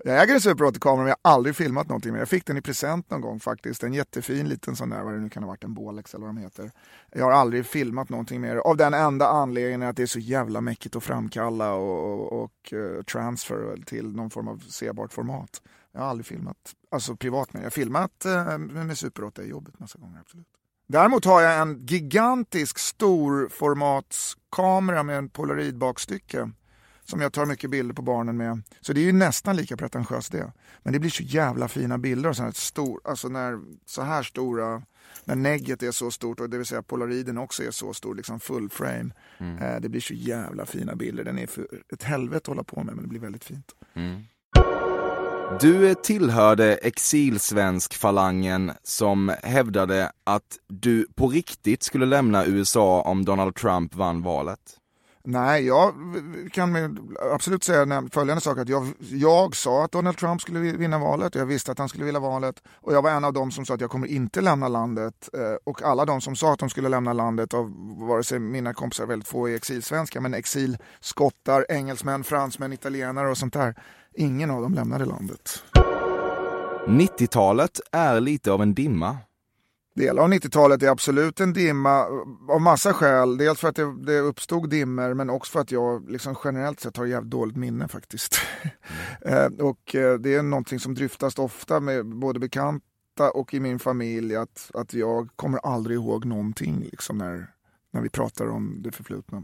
[0.05, 2.21] Jag äger en Super 8-kamera men jag har aldrig filmat någonting med.
[2.21, 3.83] Jag fick den i present någon gång faktiskt.
[3.83, 6.35] En jättefin liten sån där, vad det nu kan ha varit, en Bolex eller vad
[6.35, 6.71] de heter.
[7.11, 8.61] Jag har aldrig filmat någonting med det.
[8.61, 12.73] Av den enda anledningen att det är så jävla mäckigt att framkalla och, och, och
[12.73, 15.61] eh, transfer till någon form av sebart format.
[15.91, 16.57] Jag har aldrig filmat,
[16.91, 17.59] alltså privat med.
[17.59, 20.58] Jag har filmat eh, med Super 8 i jobbet massa gånger, absolut.
[20.91, 26.51] Däremot har jag en gigantisk storformatskamera med en polaroidbakstycke
[27.03, 28.61] som jag tar mycket bilder på barnen med.
[28.81, 30.51] Så det är ju nästan lika pretentiöst det.
[30.83, 34.83] Men det blir så jävla fina bilder och sånt stor, alltså när så här stora,
[35.23, 38.39] när negget är så stort och det vill säga polaroiden också är så stor, liksom
[38.39, 39.09] full frame.
[39.61, 41.23] Eh, det blir så jävla fina bilder.
[41.23, 43.71] Den är för ett helvete att hålla på med men det blir väldigt fint.
[45.57, 53.95] Du tillhörde exilsvensk-falangen som hävdade att du på riktigt skulle lämna USA om Donald Trump
[53.95, 54.78] vann valet.
[55.23, 55.93] Nej, jag
[56.51, 56.97] kan
[57.33, 58.57] absolut säga följande sak.
[58.57, 61.89] Att jag, jag sa att Donald Trump skulle vinna valet och jag visste att han
[61.89, 62.63] skulle vinna valet.
[62.75, 65.29] Och jag var en av dem som sa att jag kommer inte lämna landet.
[65.33, 67.73] Eh, och alla de som sa att de skulle lämna landet, av
[68.07, 73.53] vare sig mina kompisar, väldigt få är exilsvenskar, men exilskottar, engelsmän, fransmän, italienare och sånt
[73.53, 73.75] där.
[74.13, 75.63] Ingen av dem lämnade landet.
[76.87, 79.17] 90-talet är lite av en dimma.
[79.95, 82.05] Delar av 90-talet är absolut en dimma
[82.49, 83.37] av massa skäl.
[83.37, 86.97] Dels för att det, det uppstod dimmer men också för att jag liksom generellt sett
[86.97, 88.35] har jävligt dåligt minne faktiskt.
[89.21, 93.79] Eh, och eh, det är någonting som dryftas ofta med både bekanta och i min
[93.79, 97.47] familj att, att jag kommer aldrig ihåg någonting liksom när,
[97.91, 99.43] när vi pratar om det förflutna.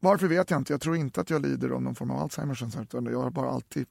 [0.00, 0.72] Varför vet jag inte.
[0.72, 2.62] Jag tror inte att jag lider av någon form av Alzheimers.
[2.90, 3.86] Jag har bara alltid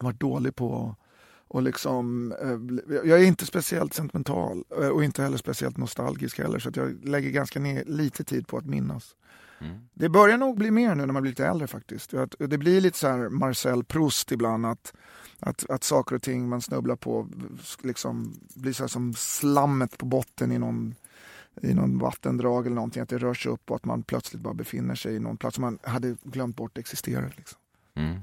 [0.00, 0.96] varit dålig på
[1.48, 6.58] och liksom, eh, jag är inte speciellt sentimental eh, och inte heller speciellt nostalgisk heller
[6.58, 9.14] så att jag lägger ganska ner, lite tid på att minnas.
[9.94, 12.14] Det börjar nog bli mer nu när man blir lite äldre faktiskt.
[12.38, 14.94] Det blir lite så här Marcel Proust ibland att,
[15.40, 17.28] att, att saker och ting man snubblar på
[17.82, 20.94] liksom blir så som slammet på botten i någon
[21.62, 24.54] i någon vattendrag eller någonting, att det rör sig upp och att man plötsligt bara
[24.54, 27.32] befinner sig i någon plats som man hade glömt bort existerade.
[27.36, 27.58] Liksom.
[27.94, 28.20] Mm.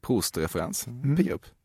[0.00, 0.88] Proust-referens.
[1.16, 1.46] Pigga upp.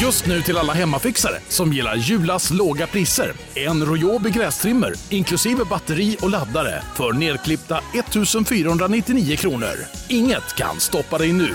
[0.00, 3.32] Just nu till alla hemmafixare som gillar Julas låga priser.
[3.54, 9.74] En Royobi grästrimmer inklusive batteri och laddare för nedklippta 1 499 kronor.
[10.08, 11.54] Inget kan stoppa dig nu.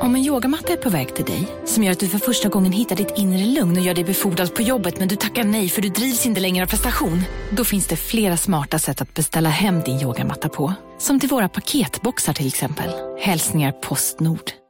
[0.00, 2.72] Om en yogamatta är på väg till dig, som gör att du för första gången
[2.72, 5.82] hittar ditt inre lugn och gör dig befordrad på jobbet men du tackar nej för
[5.82, 7.22] du drivs inte längre av prestation.
[7.50, 10.72] Då finns det flera smarta sätt att beställa hem din yogamatta på.
[10.98, 12.90] Som till våra paketboxar till exempel.
[13.20, 14.65] Hälsningar Postnord.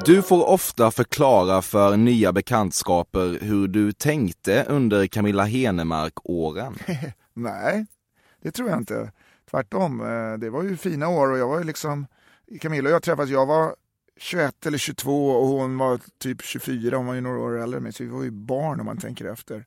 [0.00, 6.74] Du får ofta förklara för nya bekantskaper hur du tänkte under Camilla Henemark-åren.
[7.34, 7.86] Nej,
[8.42, 9.12] det tror jag inte.
[9.50, 12.06] Tvärtom, eh, det var ju fina år och jag var ju liksom,
[12.60, 13.76] Camilla och jag träffades, jag var
[14.16, 17.82] 21 eller 22 och hon var typ 24, hon var ju några år äldre än
[17.82, 19.64] mig, så vi var ju barn om man tänker efter.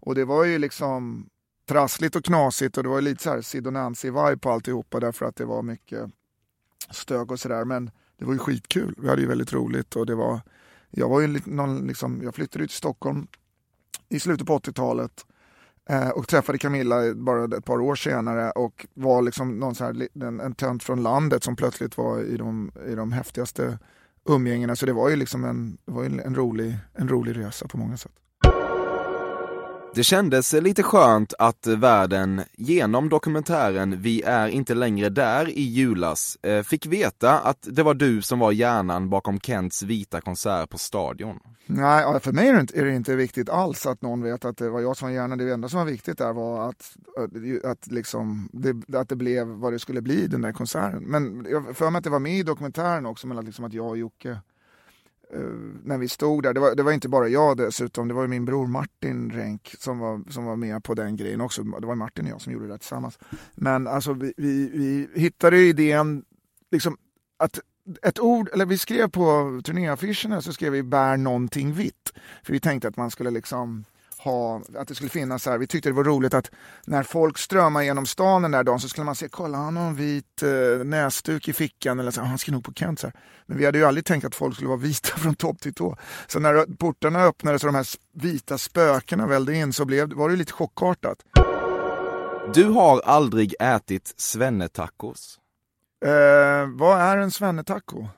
[0.00, 1.28] Och det var ju liksom
[1.68, 5.26] trassligt och knasigt och det var lite så här Sid och Nancy-vibe på alltihopa därför
[5.26, 6.10] att det var mycket
[6.90, 7.64] stök och sådär.
[7.64, 10.40] Men det var ju skitkul, vi hade ju väldigt roligt och det var,
[10.90, 13.26] jag var ju någon, liksom, jag flyttade ut till Stockholm
[14.08, 15.26] i slutet på 80-talet
[15.88, 20.08] eh, och träffade Camilla bara ett par år senare och var liksom någon så här,
[20.14, 23.78] en, en tönt från landet som plötsligt var i de, i de häftigaste
[24.24, 24.76] umgängena.
[24.76, 27.96] Så det var ju liksom en, var var en, rolig, en rolig resa på många
[27.96, 28.12] sätt.
[29.94, 36.38] Det kändes lite skönt att världen genom dokumentären Vi är inte längre där i julas
[36.42, 40.78] eh, fick veta att det var du som var hjärnan bakom Kents vita konsert på
[40.78, 41.40] Stadion.
[41.66, 44.96] Nej, för mig är det inte viktigt alls att någon vet att det var jag
[44.96, 45.38] som var hjärnan.
[45.38, 46.96] Det enda som var viktigt där var att,
[47.64, 51.02] att, liksom, det, att det blev vad det skulle bli den där konserten.
[51.02, 53.72] Men jag för mig att det var med i dokumentären också, men att, liksom att
[53.72, 54.38] jag och Jocke
[55.34, 55.40] Eh,
[55.84, 58.44] när vi stod där, det var, det var, inte bara jag dessutom, det var min
[58.44, 61.62] bror Martin Renk som var, som var med på den grejen också.
[61.62, 63.18] Det var Martin och jag som gjorde det tillsammans.
[63.54, 66.24] Men alltså vi, vi, vi hittade idén,
[66.70, 66.96] liksom
[67.36, 67.60] att
[68.02, 72.12] ett ord, eller vi skrev på turnéaffischerna så skrev vi bär någonting vitt.
[72.42, 73.84] För vi tänkte att man skulle liksom
[74.18, 76.50] ha, att det skulle finnas så här, vi tyckte det var roligt att
[76.86, 79.86] när folk strömmar genom stan den där dagen så skulle man se, kolla han har
[79.86, 83.00] en vit eh, näsduk i fickan eller så, han ska nog på Kent.
[83.00, 83.16] Så här.
[83.46, 85.96] Men vi hade ju aldrig tänkt att folk skulle vara vita från topp till tå.
[86.26, 90.36] Så när portarna öppnades och de här vita spökena välde in så blev, var det
[90.36, 91.18] lite chockartat.
[92.54, 95.38] Du har aldrig ätit svennetacos?
[96.04, 98.08] Eh, vad är en svennetaco?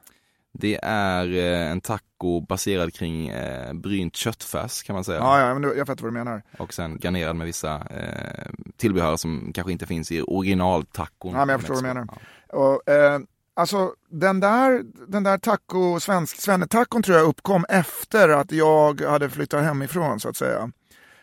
[0.53, 5.19] Det är eh, en taco baserad kring eh, brynt köttfärs kan man säga.
[5.19, 6.43] Ja, ja men jag fattar vad du menar.
[6.59, 11.35] Och sen garnerad med vissa eh, tillbehör som kanske inte finns i originaltacon.
[11.35, 12.09] Ja, men jag förstår vad du menar.
[12.49, 12.59] Ja.
[12.59, 13.21] Och, eh,
[13.55, 19.31] alltså den där, den där taco, svensk, svennetacon tror jag uppkom efter att jag hade
[19.31, 20.71] flyttat hemifrån så att säga.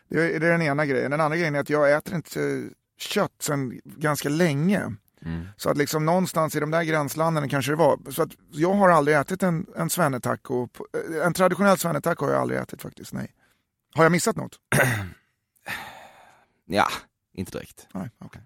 [0.09, 1.11] Det är, det är den ena grejen.
[1.11, 4.95] Den andra grejen är att jag äter inte kött sedan ganska länge.
[5.27, 5.47] Mm.
[5.57, 8.11] Så att liksom någonstans i de där gränslanden kanske det var.
[8.11, 10.67] Så att jag har aldrig ätit en, en svennetaco.
[11.23, 13.33] En traditionell svennetaco har jag aldrig ätit faktiskt, nej.
[13.95, 14.59] Har jag missat något?
[16.65, 16.87] ja,
[17.33, 17.87] inte direkt.
[17.93, 18.41] Nej, okay.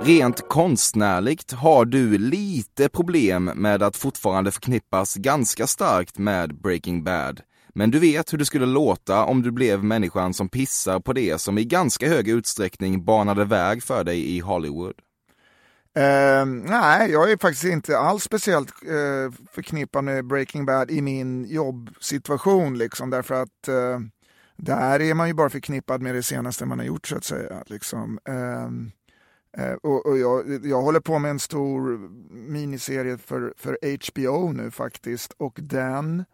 [0.00, 7.40] Rent konstnärligt har du lite problem med att fortfarande förknippas ganska starkt med Breaking Bad.
[7.74, 11.40] Men du vet hur det skulle låta om du blev människan som pissar på det
[11.40, 14.94] som i ganska hög utsträckning banade väg för dig i Hollywood.
[15.98, 21.44] Uh, nej, jag är faktiskt inte alls speciellt uh, förknippad med Breaking Bad i min
[21.44, 22.78] jobbsituation.
[22.78, 23.98] Liksom, därför att uh,
[24.56, 27.62] där är man ju bara förknippad med det senaste man har gjort så att säga.
[27.66, 28.18] Liksom.
[28.28, 28.70] Uh,
[29.82, 32.08] och, och jag, jag håller på med en stor
[32.50, 35.32] miniserie för, för HBO nu faktiskt.
[35.36, 36.24] Och den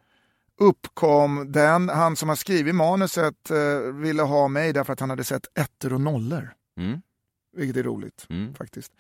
[0.61, 3.51] uppkom, den, han som har skrivit manuset
[3.95, 6.55] ville ha mig därför att han hade sett ettor och nollor.
[6.79, 7.01] Mm.
[7.57, 8.55] Vilket är roligt mm.
[8.55, 8.93] faktiskt.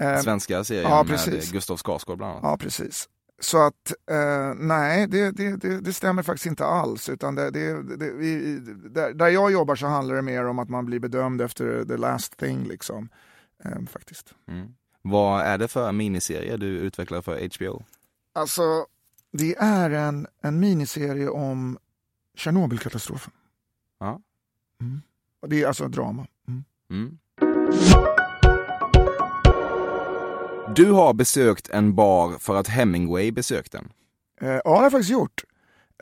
[0.00, 2.42] Eh, Svenska serien ja, med Gustav Skarsgård bland annat.
[2.44, 3.08] Ja, precis.
[3.40, 7.08] Så att eh, nej, det, det, det, det, stämmer faktiskt inte alls.
[7.08, 7.74] Utan det, det,
[8.12, 8.58] vi,
[8.90, 11.96] där, där, jag jobbar så handlar det mer om att man blir bedömd efter the
[11.96, 12.64] last thing.
[12.64, 13.08] Liksom,
[13.64, 14.34] eh, faktiskt.
[14.48, 14.74] Mm.
[15.02, 17.84] Vad är det för miniserie du utvecklar för HBO?
[18.32, 18.86] Alltså,
[19.32, 21.78] det är en, en miniserie om
[22.34, 23.32] Tjernobylkatastrofen.
[24.00, 24.20] Ja.
[24.80, 25.02] Mm.
[25.46, 26.26] Det är alltså drama.
[26.90, 27.18] Mm.
[30.74, 33.92] Du har besökt en bar för att Hemingway besökt den.
[34.40, 35.44] Eh, ja, det har jag faktiskt gjort.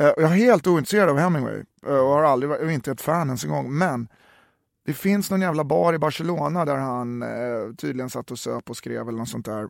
[0.01, 3.27] Eh, jag är helt ointresserad av Hemingway eh, och har aldrig varit, inte ett fan
[3.27, 3.73] ens en gång.
[3.75, 4.09] Men
[4.87, 7.25] det finns någon jävla bar i Barcelona där han
[7.77, 9.69] tydligen satt och söp och skrev eller något sånt där.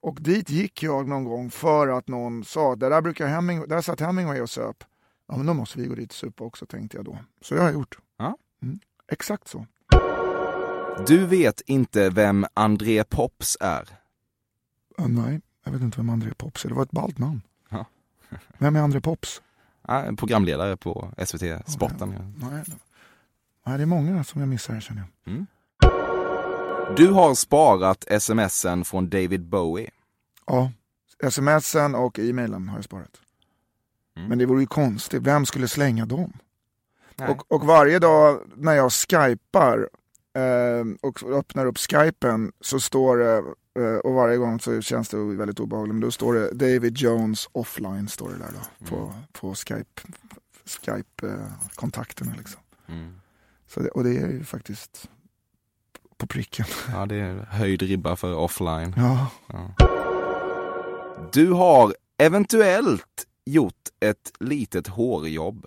[0.00, 3.80] Och dit gick jag någon gång för att någon sa, där, där, brukar Hemingway, där
[3.80, 4.84] satt Hemingway och söp.
[5.28, 7.18] Ja men då måste vi gå dit och supa också tänkte jag då.
[7.40, 7.98] Så det har jag gjort.
[8.18, 8.36] Ja.
[8.62, 8.78] Mm,
[9.12, 9.66] exakt så.
[10.98, 13.88] Du vet inte vem André Pops är?
[15.00, 16.68] Uh, nej, jag vet inte vem André Pops är.
[16.68, 17.42] Det var ett ballt namn.
[17.68, 17.86] Ja.
[18.58, 19.42] vem är André Pops?
[19.88, 22.34] Ja, programledare på SVT Sporten.
[22.40, 22.64] Ja, nej,
[23.66, 25.32] nej, det är många som jag missar känner jag.
[25.32, 25.46] Mm.
[26.96, 29.90] Du har sparat smsen från David Bowie.
[30.46, 30.72] Ja,
[31.30, 33.20] smsen och e-mailen har jag sparat.
[34.16, 34.28] Mm.
[34.28, 36.32] Men det vore ju konstigt, vem skulle slänga dem?
[37.28, 39.88] Och, och, varje dag när jag skypar
[41.00, 43.42] och öppnar upp skypen så står det
[43.78, 45.94] Eh, och varje gång så känns det väldigt obehagligt.
[45.94, 49.12] Men då står det David Jones offline står det där då, på, Mm.
[49.32, 50.02] på Skype,
[50.64, 52.34] Skype-kontakterna.
[52.38, 52.60] liksom.
[52.88, 53.14] Mm.
[53.66, 55.08] så det, och det är ju faktiskt
[56.16, 56.66] på pricken.
[56.92, 58.94] Ja, det är höjd ribba för offline.
[58.96, 59.26] Ja.
[61.32, 65.66] Du har eventuellt gjort ett litet hårjobb.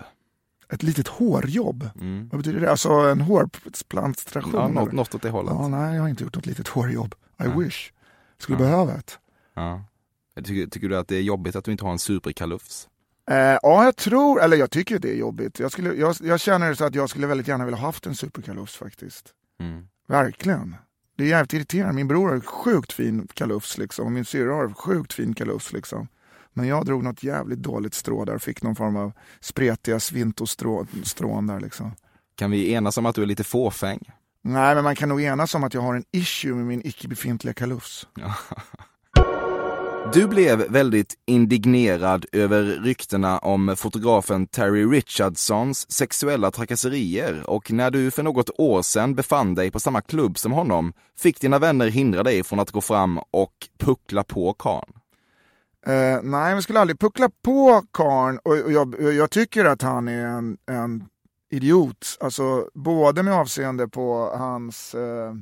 [0.70, 1.90] Ett litet hårjobb?
[2.02, 2.30] Mm.
[2.32, 2.72] Vad betyder det?
[2.72, 4.52] Alltså en hårplantation?
[4.54, 5.54] Ja, något, något åt det hållet.
[5.54, 7.16] Ja, nej, jag har inte gjort något litet hårjobb.
[7.16, 7.58] I Ja.
[7.60, 7.92] wish.
[8.38, 8.64] Skulle Ja.
[8.64, 9.20] behöva ett.
[9.54, 9.84] Ja.
[10.44, 12.88] Tycker, tycker du att det är jobbigt att du inte har en superkalufs?
[13.30, 15.60] Eh, ja, jag tror, eller jag tycker det är jobbigt.
[15.60, 18.76] Jag, skulle, jag, jag känner så att jag skulle väldigt gärna vilja haft en superkalufs
[18.76, 19.34] faktiskt.
[19.60, 19.88] Mm.
[20.08, 20.76] Verkligen.
[21.18, 21.94] Det är jävligt irriterande.
[21.96, 24.06] Min bror har sjukt fin kalufs liksom.
[24.06, 26.08] Och min syrra har sjukt fin kalufs liksom.
[26.58, 31.48] Men jag drog något jävligt dåligt strå där och fick någon form av spretiga svintostrån
[31.48, 31.92] där liksom.
[32.36, 34.00] Kan vi enas om att du är lite fåfäng?
[34.42, 37.08] Nej, men man kan nog enas om att jag har en issue med min icke
[37.08, 38.08] befintliga kalufs.
[40.14, 48.12] Du blev väldigt indignerad över ryktena om fotografen Terry Richardsons sexuella trakasserier och när du
[48.12, 52.24] för något år sedan befann dig på samma klubb som honom fick dina vänner hindra
[52.24, 54.94] dig från att gå fram och puckla på karln.
[55.88, 58.40] Eh, nej, vi skulle aldrig puckla på karn.
[58.44, 61.04] Och, och jag, jag tycker att han är en, en
[61.52, 62.18] idiot.
[62.20, 65.34] Alltså både med avseende på hans eh,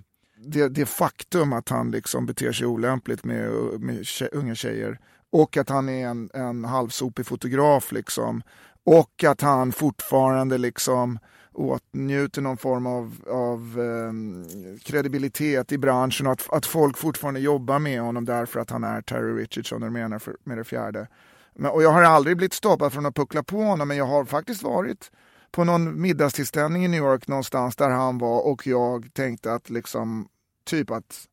[0.45, 4.99] det, det faktum att han liksom beter sig olämpligt med, med tje, unga tjejer.
[5.31, 8.41] Och att han är en, en halvsopig fotograf liksom.
[8.85, 11.19] Och att han fortfarande liksom
[11.53, 17.79] åtnjuter någon form av, av eh, kredibilitet i branschen och att, att folk fortfarande jobbar
[17.79, 21.07] med honom därför att han är Terry Richardson, det menar för, med det fjärde.
[21.55, 24.25] Men, och jag har aldrig blivit stoppad från att puckla på honom men jag har
[24.25, 25.11] faktiskt varit
[25.51, 30.27] på någon middagstillställning i New York någonstans där han var och jag tänkte att liksom
[30.65, 31.27] typ att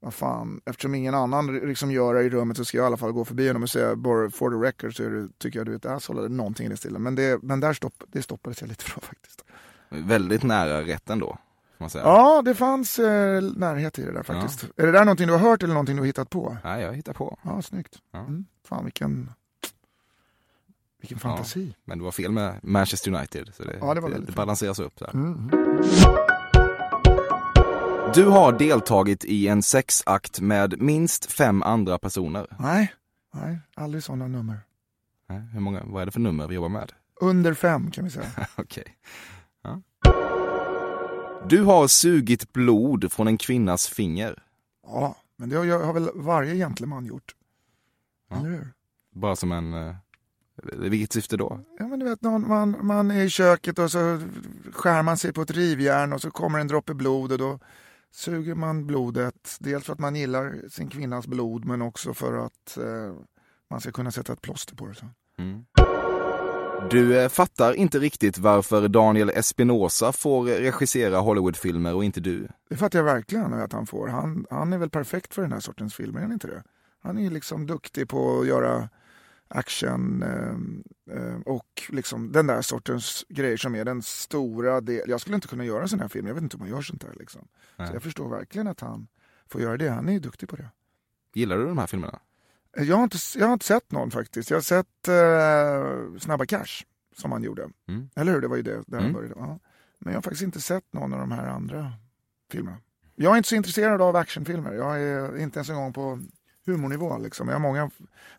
[0.00, 2.96] vad fan, eftersom ingen annan liksom gör det i rummet så ska jag i alla
[2.96, 5.66] fall gå förbi honom och säga bara for the record så är du, tycker jag
[5.66, 7.02] du är ett asshole eller någonting i den stilen.
[7.02, 9.44] Men, det, men där stopp, det stoppades jag lite från faktiskt.
[9.88, 12.04] Väldigt nära rätten då, får man säga.
[12.04, 14.64] Ja, det fanns eh, närhet i det där faktiskt.
[14.76, 16.56] Är det där någonting du har hört eller någonting du har hittat på?
[16.64, 17.38] Nej, jag hittar på.
[17.42, 17.98] Ja, snyggt.
[18.12, 18.18] Ja.
[18.18, 18.44] Mm.
[18.68, 19.30] Fan vilken,
[21.00, 21.74] vilken fantasi.
[21.84, 24.78] Men det var fel med Manchester United, så det, Ja, det var det, det balanseras
[24.78, 25.10] upp där.
[25.14, 25.50] Mm.
[28.14, 32.46] Du har deltagit i en sexakt med minst fem andra personer.
[32.58, 32.92] Nej,
[33.34, 34.60] nej, aldrig sådana nummer.
[35.28, 36.92] Nej, Hur många, vad är det för nummer vi jobbar med?
[37.20, 38.26] Under fem kan vi säga.
[38.56, 38.96] Okej.
[39.66, 39.82] Ja.
[41.48, 44.42] Du har sugit blod från en kvinnas finger.
[44.86, 47.34] Ja, men det har, har väl varje gentleman gjort.
[48.30, 48.36] Ja.
[48.36, 48.68] Eller hur?
[49.14, 49.74] Bara som en...
[49.74, 49.94] eh,
[50.76, 51.60] vilket syfte då?
[51.78, 54.20] Ja, men du vet, någon, man, man är i köket och så
[54.72, 57.58] skär man sig på ett rivjärn och så kommer en droppe blod och då
[58.10, 59.56] suger man blodet.
[59.60, 63.14] Dels för att man gillar sin kvinnas blod men också för att eh,
[63.70, 64.94] man ska kunna sätta ett plåster på det.
[64.94, 65.06] Så.
[65.38, 65.64] Mm.
[66.90, 72.48] Du eh, fattar inte riktigt varför Daniel Espinosa får regissera Hollywoodfilmer och inte du.
[72.68, 74.08] Det fattar jag verkligen att han får.
[74.08, 76.62] Han, han är väl perfekt för den här sortens filmer, är han inte det?
[77.02, 78.88] Han är liksom duktig på att göra
[79.48, 85.04] action eh, eh, och liksom den där sortens grejer som är den stora delen.
[85.10, 86.82] Jag skulle inte kunna göra en sån här film, jag vet inte hur man gör
[86.82, 87.14] sånt där.
[87.18, 87.48] Liksom.
[87.76, 89.08] Så jag förstår verkligen att han
[89.48, 90.68] får göra det, han är ju duktig på det.
[91.34, 92.18] Gillar du de här filmerna?
[92.78, 94.50] Jag har inte, jag har inte sett någon faktiskt.
[94.50, 96.84] Jag har sett eh, Snabba Cash
[97.16, 97.68] som han gjorde.
[97.88, 98.10] Mm.
[98.16, 98.40] Eller hur?
[98.40, 99.12] Det var ju det där han Mm.
[99.12, 99.34] började.
[99.38, 99.58] Ja.
[99.98, 101.92] Men jag har faktiskt inte sett någon av de här andra
[102.52, 102.76] filmerna.
[103.14, 104.72] Jag är inte så intresserad av actionfilmer.
[104.72, 106.20] Jag är inte ens en gång på
[106.66, 107.18] humornivå.
[107.18, 107.48] Liksom.
[107.48, 107.90] Jag har många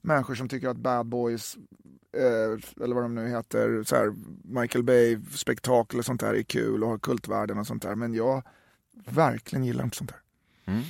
[0.02, 1.58] människor som tycker att Bad Boys,
[2.18, 4.14] eh, eller vad de nu heter, så här,
[4.62, 7.96] Michael Bay, spektakel och sånt där är kul och har kultvärden och sånt där.
[7.96, 8.44] Men jag
[9.06, 10.20] verkligen gillar inte sånt där.
[10.74, 10.84] Mm.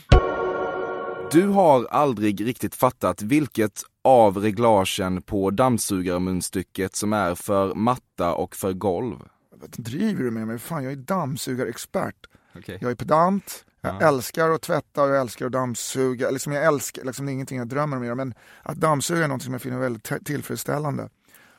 [1.32, 8.56] Du har aldrig riktigt fattat vilket av reglagen på dammsugarmunstycket som är för matta och
[8.56, 9.16] för golv.
[9.56, 10.60] Vad driver du med mig?
[10.60, 12.16] Fan, jag är dammsugarexpert.
[12.56, 12.78] Okej.
[12.82, 14.08] Jag är pedant, jag Ja.
[14.08, 16.30] älskar att tvätta och jag älskar att dammsuga.
[16.32, 19.28] Liksom jag älskar, liksom det är ingenting jag drömmer om göra, men att dammsuga är
[19.28, 21.10] något som jag finner väldigt tillfredsställande.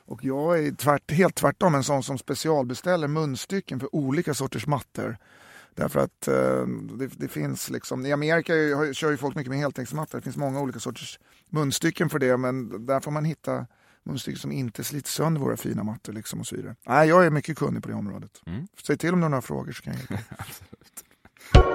[0.05, 5.17] Och jag är tvärt, helt tvärtom en sån som specialbeställer munstycken för olika sorters mattor.
[5.79, 6.67] Därför att eh,
[6.97, 10.17] det, det finns liksom, i Amerika har- kör ju folk mycket med heltäckningsmattor.
[10.17, 11.19] Det finns många olika sorters
[11.49, 13.65] munstycken för det, men där får man hitta
[14.05, 16.75] munstycken som inte sliter sönder våra fina mattor liksom och så vidare.
[16.87, 18.31] Nej, jag är mycket kunnig på det området.
[18.45, 18.67] Mm.
[18.87, 20.43] Säg till om du har några frågor så kan jag hjälpa.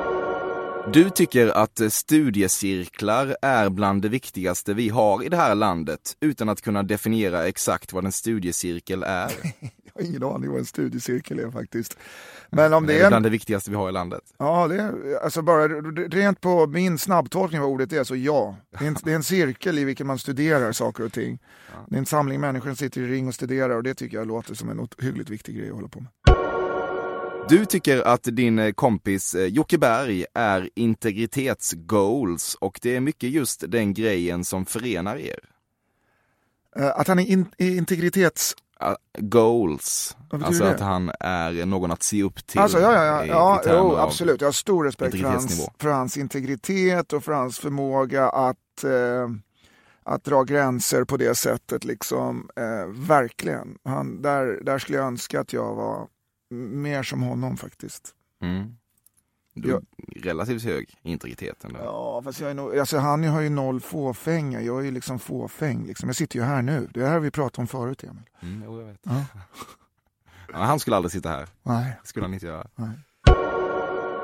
[0.92, 6.48] Du tycker att studiecirklar är bland det viktigaste vi har i det här landet utan
[6.48, 9.32] att kunna definiera exakt vad en studiecirkel är.
[9.95, 11.99] Jag har ingen aning vad en studiecirkel är faktiskt.
[12.51, 14.22] Men om Det det är är bland det viktigaste vi har i landet.
[14.38, 18.57] ja, det är, alltså bara rent på min snabbtolkning av ordet är så ja.
[18.78, 21.38] Det är, en, det är en cirkel i vilken man studerar saker och ting.
[21.88, 24.26] Det är en samling människor som sitter i ring och studerar och det tycker jag
[24.26, 26.09] låter som en hyggligt viktig grej att hålla på med.
[27.49, 33.30] Du tycker att din eh, kompis eh, Jocke Berg är integritetsgoals och det är mycket
[33.30, 35.38] just den grejen som förenar er.
[36.76, 38.55] Eh, Att han är in, integritets...
[38.81, 40.70] Ah, Goals, alltså det?
[40.75, 42.61] att han är någon att se upp till.
[42.61, 44.41] Alltså, ja, ja, ja, i- ja i jo, absolut.
[44.41, 49.31] Jag har stor respekt för hans, för hans integritet och för hans förmåga att, eh,
[50.03, 51.85] att dra gränser på det sättet.
[51.85, 53.79] Liksom, eh, verkligen.
[53.85, 56.07] Han, där, där skulle jag önska att jag var
[56.70, 58.11] mer som honom faktiskt.
[58.43, 58.77] Mm.
[59.55, 59.80] Ja.
[60.16, 61.78] relativt hög integritet ändå.
[61.82, 64.61] Ja, fast jag är nog, alltså han har ju noll fåfänga.
[64.61, 65.86] Jag är ju liksom fåfäng.
[65.86, 66.09] Liksom.
[66.09, 66.88] Jag sitter ju här nu.
[66.94, 68.22] Det här har vi pratat om förut, Emil.
[68.42, 69.00] Mm, jo, jag vet.
[69.02, 69.24] Ja.
[70.52, 71.48] Ja, han skulle aldrig sitta här.
[71.62, 71.96] Nej.
[72.02, 72.66] Det skulle han inte göra.
[72.74, 72.90] Nej.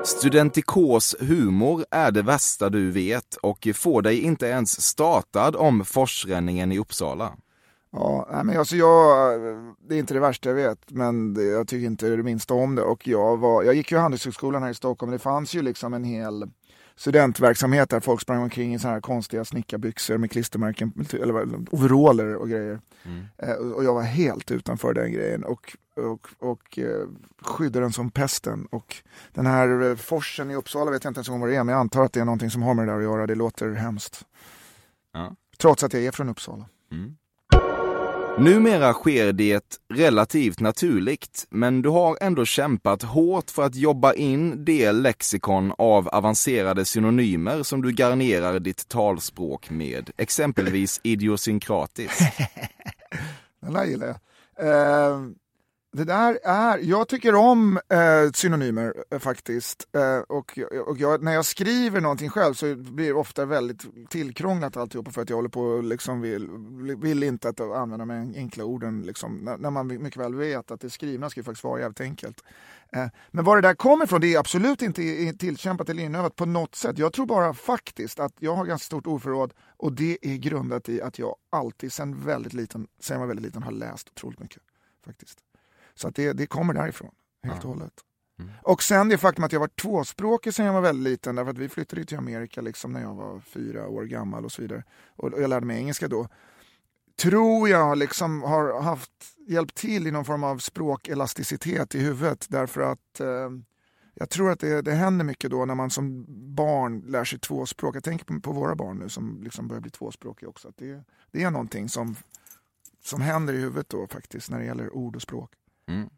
[0.05, 6.71] Studentikos humor är det värsta du vet och får dig inte ens startad om forsränningen
[6.71, 7.33] i Uppsala.
[7.91, 9.39] Ja, nej, men alltså jag,
[9.87, 12.75] det är inte det värsta jag vet, men det, jag tycker inte det minsta om
[12.75, 12.81] det.
[12.81, 16.03] Och jag, var, jag gick ju Handelshögskolan här i Stockholm, det fanns ju liksom en
[16.03, 16.49] hel
[16.95, 22.49] studentverksamhet där folk sprang omkring i såna här konstiga snickarbyxor med klistermärken, eller overaller och
[22.49, 22.79] grejer.
[23.37, 27.07] Eh, och jag var helt utanför den grejen och, och, och eh,
[27.41, 28.65] skyddade den som pesten.
[28.65, 28.95] Och
[29.33, 31.73] den här eh, forsen i Uppsala vet jag inte ens om vad det är, men
[31.73, 33.27] jag antar att det är någonting som har med det där att göra.
[33.27, 34.25] Det låter hemskt.
[35.13, 35.35] Ja.
[35.57, 36.65] Trots att jag är från Uppsala.
[36.91, 37.15] Mm.
[38.37, 44.65] Numera sker det relativt naturligt, men du har ändå kämpat hårt för att jobba in
[44.65, 52.21] det lexikon av avancerade synonymer som du garnerar ditt talspråk med, exempelvis idiosynkratiskt.
[53.61, 54.17] Den där gillar jag.
[54.65, 55.27] Uh,
[55.93, 59.87] det där är, jag tycker om eh, synonymer eh, faktiskt.
[59.95, 64.77] Eh, och och jag, när jag skriver någonting själv så blir det ofta väldigt tillkrånglat
[64.77, 66.49] alltihopa för att jag håller på och liksom vill,
[66.97, 69.01] vill inte att använda de enkla orden.
[69.01, 72.01] Liksom, när, när man mycket väl vet att det skrivna ska ju faktiskt vara jävligt
[72.01, 72.43] enkelt.
[72.93, 76.45] Eh, men var det där kommer ifrån, det är absolut inte tillkämpat eller inövat på
[76.45, 76.97] något sätt.
[76.97, 81.01] Jag tror bara faktiskt att jag har ganska stort ordförråd och det är grundat i
[81.01, 84.61] att jag alltid sen väldigt liten, sen jag var väldigt liten har läst otroligt mycket.
[85.05, 85.50] faktiskt.
[86.01, 87.11] Så det, det kommer därifrån,
[87.43, 87.93] helt och hållet.
[88.63, 91.57] Och sen det faktum att jag var tvåspråkig sen jag var väldigt liten, därför att
[91.57, 94.83] vi flyttade till Amerika liksom när jag var fyra år gammal och så vidare.
[95.15, 96.27] Och och jag lärde mig engelska då.
[97.21, 99.11] Tror jag liksom har haft
[99.47, 103.49] hjälpt till i någon form av språkelasticitet i huvudet därför att eh,
[104.13, 106.25] jag tror att det, det händer mycket då när man som
[106.55, 107.95] barn lär sig tvåspråk.
[107.95, 110.67] Jag tänker på, på våra barn nu som liksom börjar bli tvåspråkiga också.
[110.67, 112.15] Att det, det är någonting som,
[113.03, 115.51] som händer i huvudet då faktiskt när det gäller ord och språk.
[115.87, 116.09] Mm.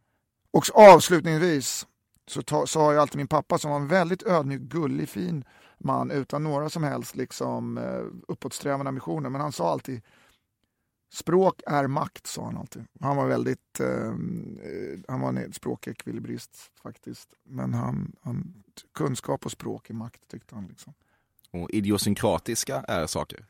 [0.51, 1.87] Och avslutningsvis
[2.27, 5.45] så ta, sa jag alltid min pappa som var en väldigt ödmjuk, gullig, fin
[5.77, 9.29] man utan några som helst liksom, eh, uppåtsträvande ambitioner.
[9.29, 10.01] Men han sa alltid
[11.13, 12.85] Språk är makt, sa han alltid.
[12.99, 17.33] Han var väldigt, eh, eh, han var en språkekvilibrist faktiskt.
[17.43, 20.65] Men han, han, kunskap och språk är makt tyckte han.
[20.67, 20.93] Liksom.
[21.51, 23.45] Och idiosynkratiska är saker.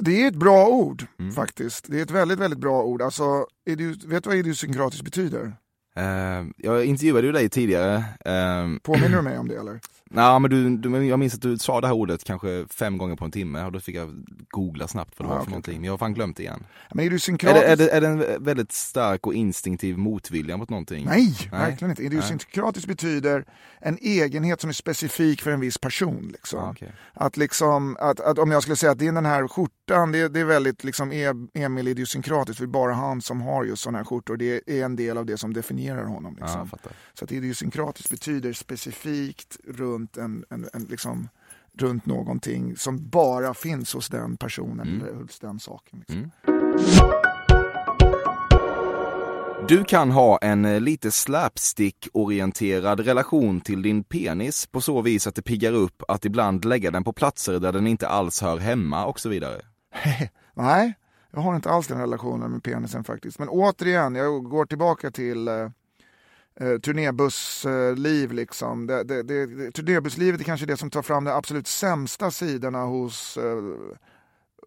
[0.00, 1.32] Det är ett bra ord Mm.
[1.32, 1.84] faktiskt.
[1.88, 3.02] Det är ett väldigt, väldigt bra ord.
[3.02, 5.52] Alltså, idios, vet du vad idiosynkratiskt betyder?
[5.96, 7.96] Eh, jag intervjuade ju dig tidigare.
[7.96, 9.80] Uh, Påminner du mig om det eller?
[10.10, 13.16] Nej, men du, du, jag minns att du sa det här ordet kanske fem gånger
[13.16, 15.50] på en timme och då fick jag googla snabbt vad det Ah, var för okej,
[15.50, 15.76] någonting.
[15.76, 16.64] Men jag har fan glömt det igen.
[16.90, 17.66] Men Är idiosynkratiskt...
[17.66, 21.04] det, är, det, är det en väldigt stark och instinktiv motvilja mot någonting?
[21.06, 21.60] Nej, Nej.
[21.60, 22.02] verkligen inte.
[22.02, 23.44] Idiosynkratiskt betyder
[23.80, 26.28] en egenhet som är specifik för en viss person.
[26.32, 26.58] Liksom.
[26.60, 26.92] Ah, okej.
[27.14, 30.28] Att liksom, att, att om jag skulle säga att det är den här skjortan, det,
[30.28, 33.82] det är väldigt liksom e- Emil idiosynkratiskt, för det är bara han som har just
[33.82, 34.36] sådana här skjortor.
[34.36, 36.36] Det är en del av det som definierar honom.
[36.40, 36.68] Ja, Liksom.
[36.68, 36.92] fattar.
[37.14, 41.28] Så att idiosynkratiskt betyder specifikt runt, en, en, en, liksom,
[41.78, 45.06] runt någonting som bara finns hos den personen Mm.
[45.08, 45.98] eller hos den saken.
[45.98, 46.16] Liksom.
[46.16, 46.30] Mm.
[49.68, 55.34] Du kan ha en eh, lite slapstick-orienterad relation till din penis på så vis att
[55.34, 59.06] det piggar upp att ibland lägga den på platser där den inte alls hör hemma
[59.06, 59.60] och så vidare.
[60.54, 60.94] Nej,
[61.30, 63.38] jag har inte alls den relationen med penisen faktiskt.
[63.38, 65.48] Men återigen, jag går tillbaka till
[66.60, 68.32] eh, turnébussliv.
[68.32, 68.86] Liksom.
[68.86, 73.36] Det, det, det, turnébusslivet är kanske det som tar fram de absolut sämsta sidorna hos
[73.36, 73.62] eh,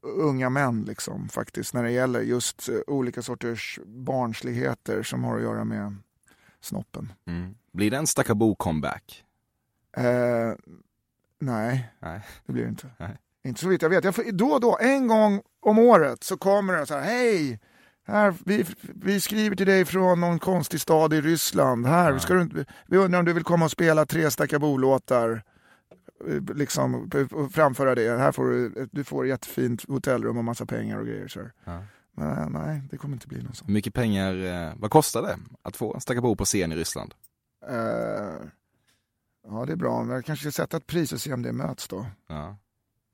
[0.01, 1.73] unga män liksom, faktiskt.
[1.73, 5.95] När det gäller just eh, olika sorters barnsligheter som har att göra med
[6.61, 7.13] snoppen.
[7.25, 7.55] Mm.
[7.71, 9.23] Blir det en Stackabo-comeback?
[9.97, 10.53] Eh,
[11.39, 12.21] nej, Nej.
[12.45, 12.87] det blir det inte.
[12.97, 13.17] Nej.
[13.43, 14.03] Inte så vitt jag vet.
[14.03, 17.59] Jag då och då, en gång om året, så kommer det så här, hej!
[18.09, 21.85] Här, vi, vi skriver till dig från någon konstig stad i Ryssland.
[21.87, 25.43] Här, ska du, vi undrar om du vill komma och spela tre Stackabo-låtar.
[26.27, 28.17] Eh, Liksom, och framföra det.
[28.17, 31.27] Här får du, du får ett jättefint hotellrum och massa pengar och grejer.
[31.27, 31.39] Så.
[31.65, 31.83] Ja.
[32.15, 33.67] Men, nej, det kommer inte bli någon sån.
[33.67, 34.35] Hur mycket pengar,
[34.67, 37.13] eh, vad kostar det att få en Stackabo på scen i Ryssland?
[37.69, 37.75] Eh,
[39.47, 40.03] ja, det är bra.
[40.03, 42.05] Men jag kanske ska sätta ett pris och se om det möts då.
[42.27, 42.57] Ja.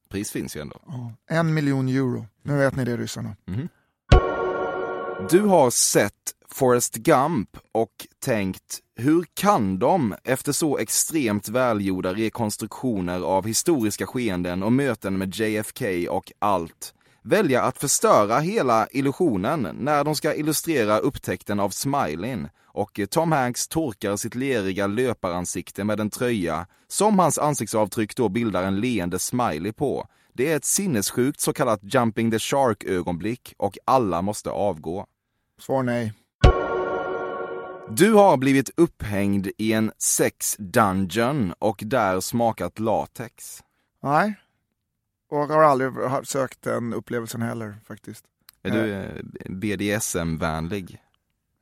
[0.10, 0.80] Pris finns ju ändå.
[0.88, 1.14] Ja.
[1.30, 2.26] En miljon euro.
[2.42, 3.36] Nu vet ni det ryssarna.
[3.46, 3.70] Mhm.
[5.20, 6.14] Du har sett
[6.52, 14.64] Forrest Gump och tänkt, hur kan de efter så extremt välgjorda rekonstruktioner av historiska skeenden
[14.64, 16.94] och möten med JFK och allt,
[17.24, 23.68] välja att förstöra hela illusionen när de ska illustrera upptäckten av Smileyn och Tom Hanks
[23.68, 29.72] torkar sitt leriga löparansikte med en tröja som hans ansiktsavtryck då bildar en leende smiley
[29.72, 30.08] på.
[30.38, 35.06] Det är ett sinnessjukt så kallat jumping the shark ögonblick och alla måste avgå.
[35.60, 36.14] Svar nej.
[37.90, 43.64] Du har blivit upphängd i en sex dungeon och där smakat latex.
[44.04, 44.36] Nej.
[45.30, 45.92] Och har aldrig
[46.24, 48.26] sökt den upplevelsen heller faktiskt.
[48.64, 50.98] Är du eh, BDSM-vänlig?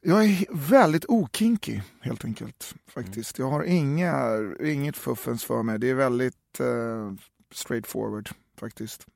[0.01, 2.75] Jag är väldigt okinky helt enkelt.
[2.87, 3.39] Faktiskt.
[3.39, 5.79] Jag har inga, inget fuffens för mig.
[5.79, 7.13] Det är väldigt eh,
[7.51, 9.07] straightforward faktiskt.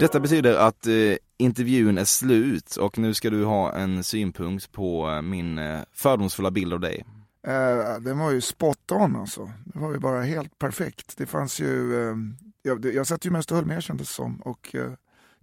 [0.00, 5.10] Detta betyder att eh, intervjun är slut och nu ska du ha en synpunkt på
[5.10, 7.04] eh, min eh, fördomsfulla bild av dig.
[7.46, 9.52] Eh, den var ju spot on alltså.
[9.64, 11.16] Det var ju bara helt perfekt.
[11.16, 12.16] Det fanns ju, eh,
[12.62, 14.92] jag, jag satt ju mest och höll med kändes som och eh,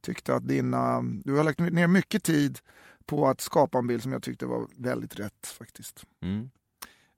[0.02, 2.60] tyckte att dina, du har lagt ner mycket tid
[3.06, 6.04] på att skapa en bild som jag tyckte var väldigt rätt faktiskt.
[6.22, 6.50] Mm.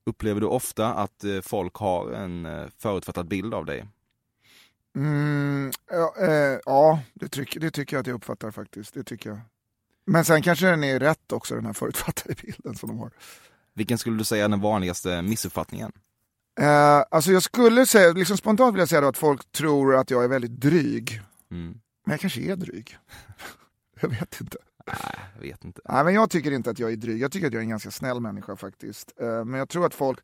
[0.05, 3.85] Upplever du ofta att eh, folk har en eh, förutfattad bild av dig?
[4.95, 8.93] Mm, ja, eh, ja det, tycker, det tycker jag att jag uppfattar faktiskt.
[8.93, 9.39] Det tycker jag.
[10.05, 13.11] Men sen kanske den är rätt också, den här förutfattade bilden som de har.
[13.73, 15.91] Vilken skulle du säga är den vanligaste missuppfattningen?
[16.59, 20.23] Eh, alltså jag skulle säga, liksom spontant vill jag säga att folk tror att jag
[20.23, 21.21] är väldigt dryg.
[21.51, 21.79] Mm.
[22.05, 22.97] Men jag kanske är dryg.
[24.01, 24.57] jag vet inte.
[25.03, 25.81] Nej, jag vet inte.
[25.89, 27.21] Nej, men jag tycker inte att jag är dryg.
[27.21, 29.13] Jag tycker att jag är en ganska snäll människa faktiskt.
[29.21, 30.19] Eh, men jag tror att folk,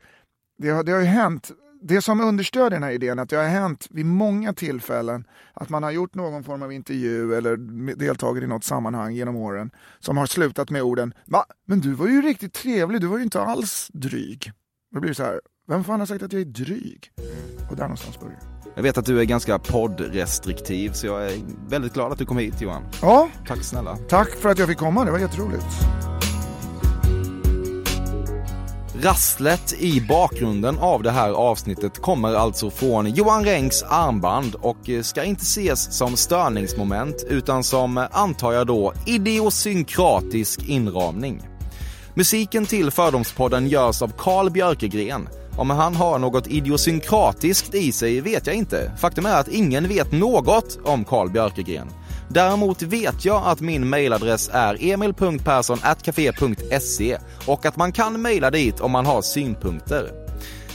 [0.58, 1.52] det har, det har ju hänt,
[1.82, 5.84] det som understödjer den här idén, att det har hänt vid många tillfällen att man
[5.84, 7.58] har gjort någon form av intervju eller
[7.96, 11.46] deltagit i något sammanhang genom åren som har slutat med orden Va?
[11.66, 14.52] Men du var ju riktigt trevlig, du var ju inte alls dryg.
[14.94, 17.12] Då blir det så här, vem fan har sagt att jag är dryg?
[17.70, 18.55] Och där någonstans börjar det.
[18.76, 22.38] Jag vet att du är ganska poddrestriktiv så jag är väldigt glad att du kom
[22.38, 22.82] hit Johan.
[23.02, 23.98] Ja, Tack snälla.
[24.10, 25.66] tack för att jag fick komma, det var jätteroligt.
[29.02, 35.24] Rasslet i bakgrunden av det här avsnittet kommer alltså från Johan Rengs armband och ska
[35.24, 41.48] inte ses som störningsmoment utan som, antar jag då, idiosynkratisk inramning.
[42.14, 45.28] Musiken till Fördomspodden görs av Carl Björkegren.
[45.58, 48.92] Om han har något idiosynkratiskt i sig vet jag inte.
[48.98, 51.88] Faktum är att ingen vet något om Carl Björkegren.
[52.30, 58.92] Däremot vet jag att min mailadress är emil.perssonatcafe.se och att man kan mejla dit om
[58.92, 60.12] man har synpunkter.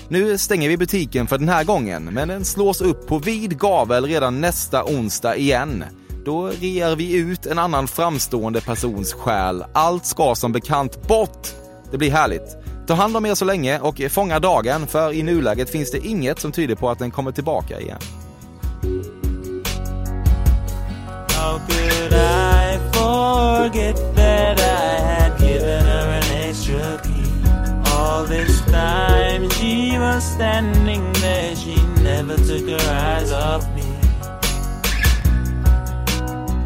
[0.09, 4.07] Nu stänger vi butiken för den här gången, men den slås upp på vid gavel
[4.07, 5.85] redan nästa onsdag igen.
[6.25, 9.65] Då rear vi ut en annan framstående persons själ.
[9.73, 11.49] Allt ska som bekant bort.
[11.91, 12.60] Det blir härligt.
[12.91, 16.41] Ta hand om er så länge och fånga dagen, för i nuläget finns det inget
[16.41, 17.99] som tyder på att den kommer tillbaka igen.
[21.29, 27.31] How could I forget that I had given her an extra key?
[27.97, 33.85] All this time she was standing there, she never took her eyes off me.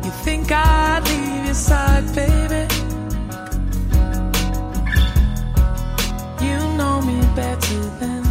[0.04, 2.83] You think I'd leave your side, baby?
[6.44, 8.23] You know me better than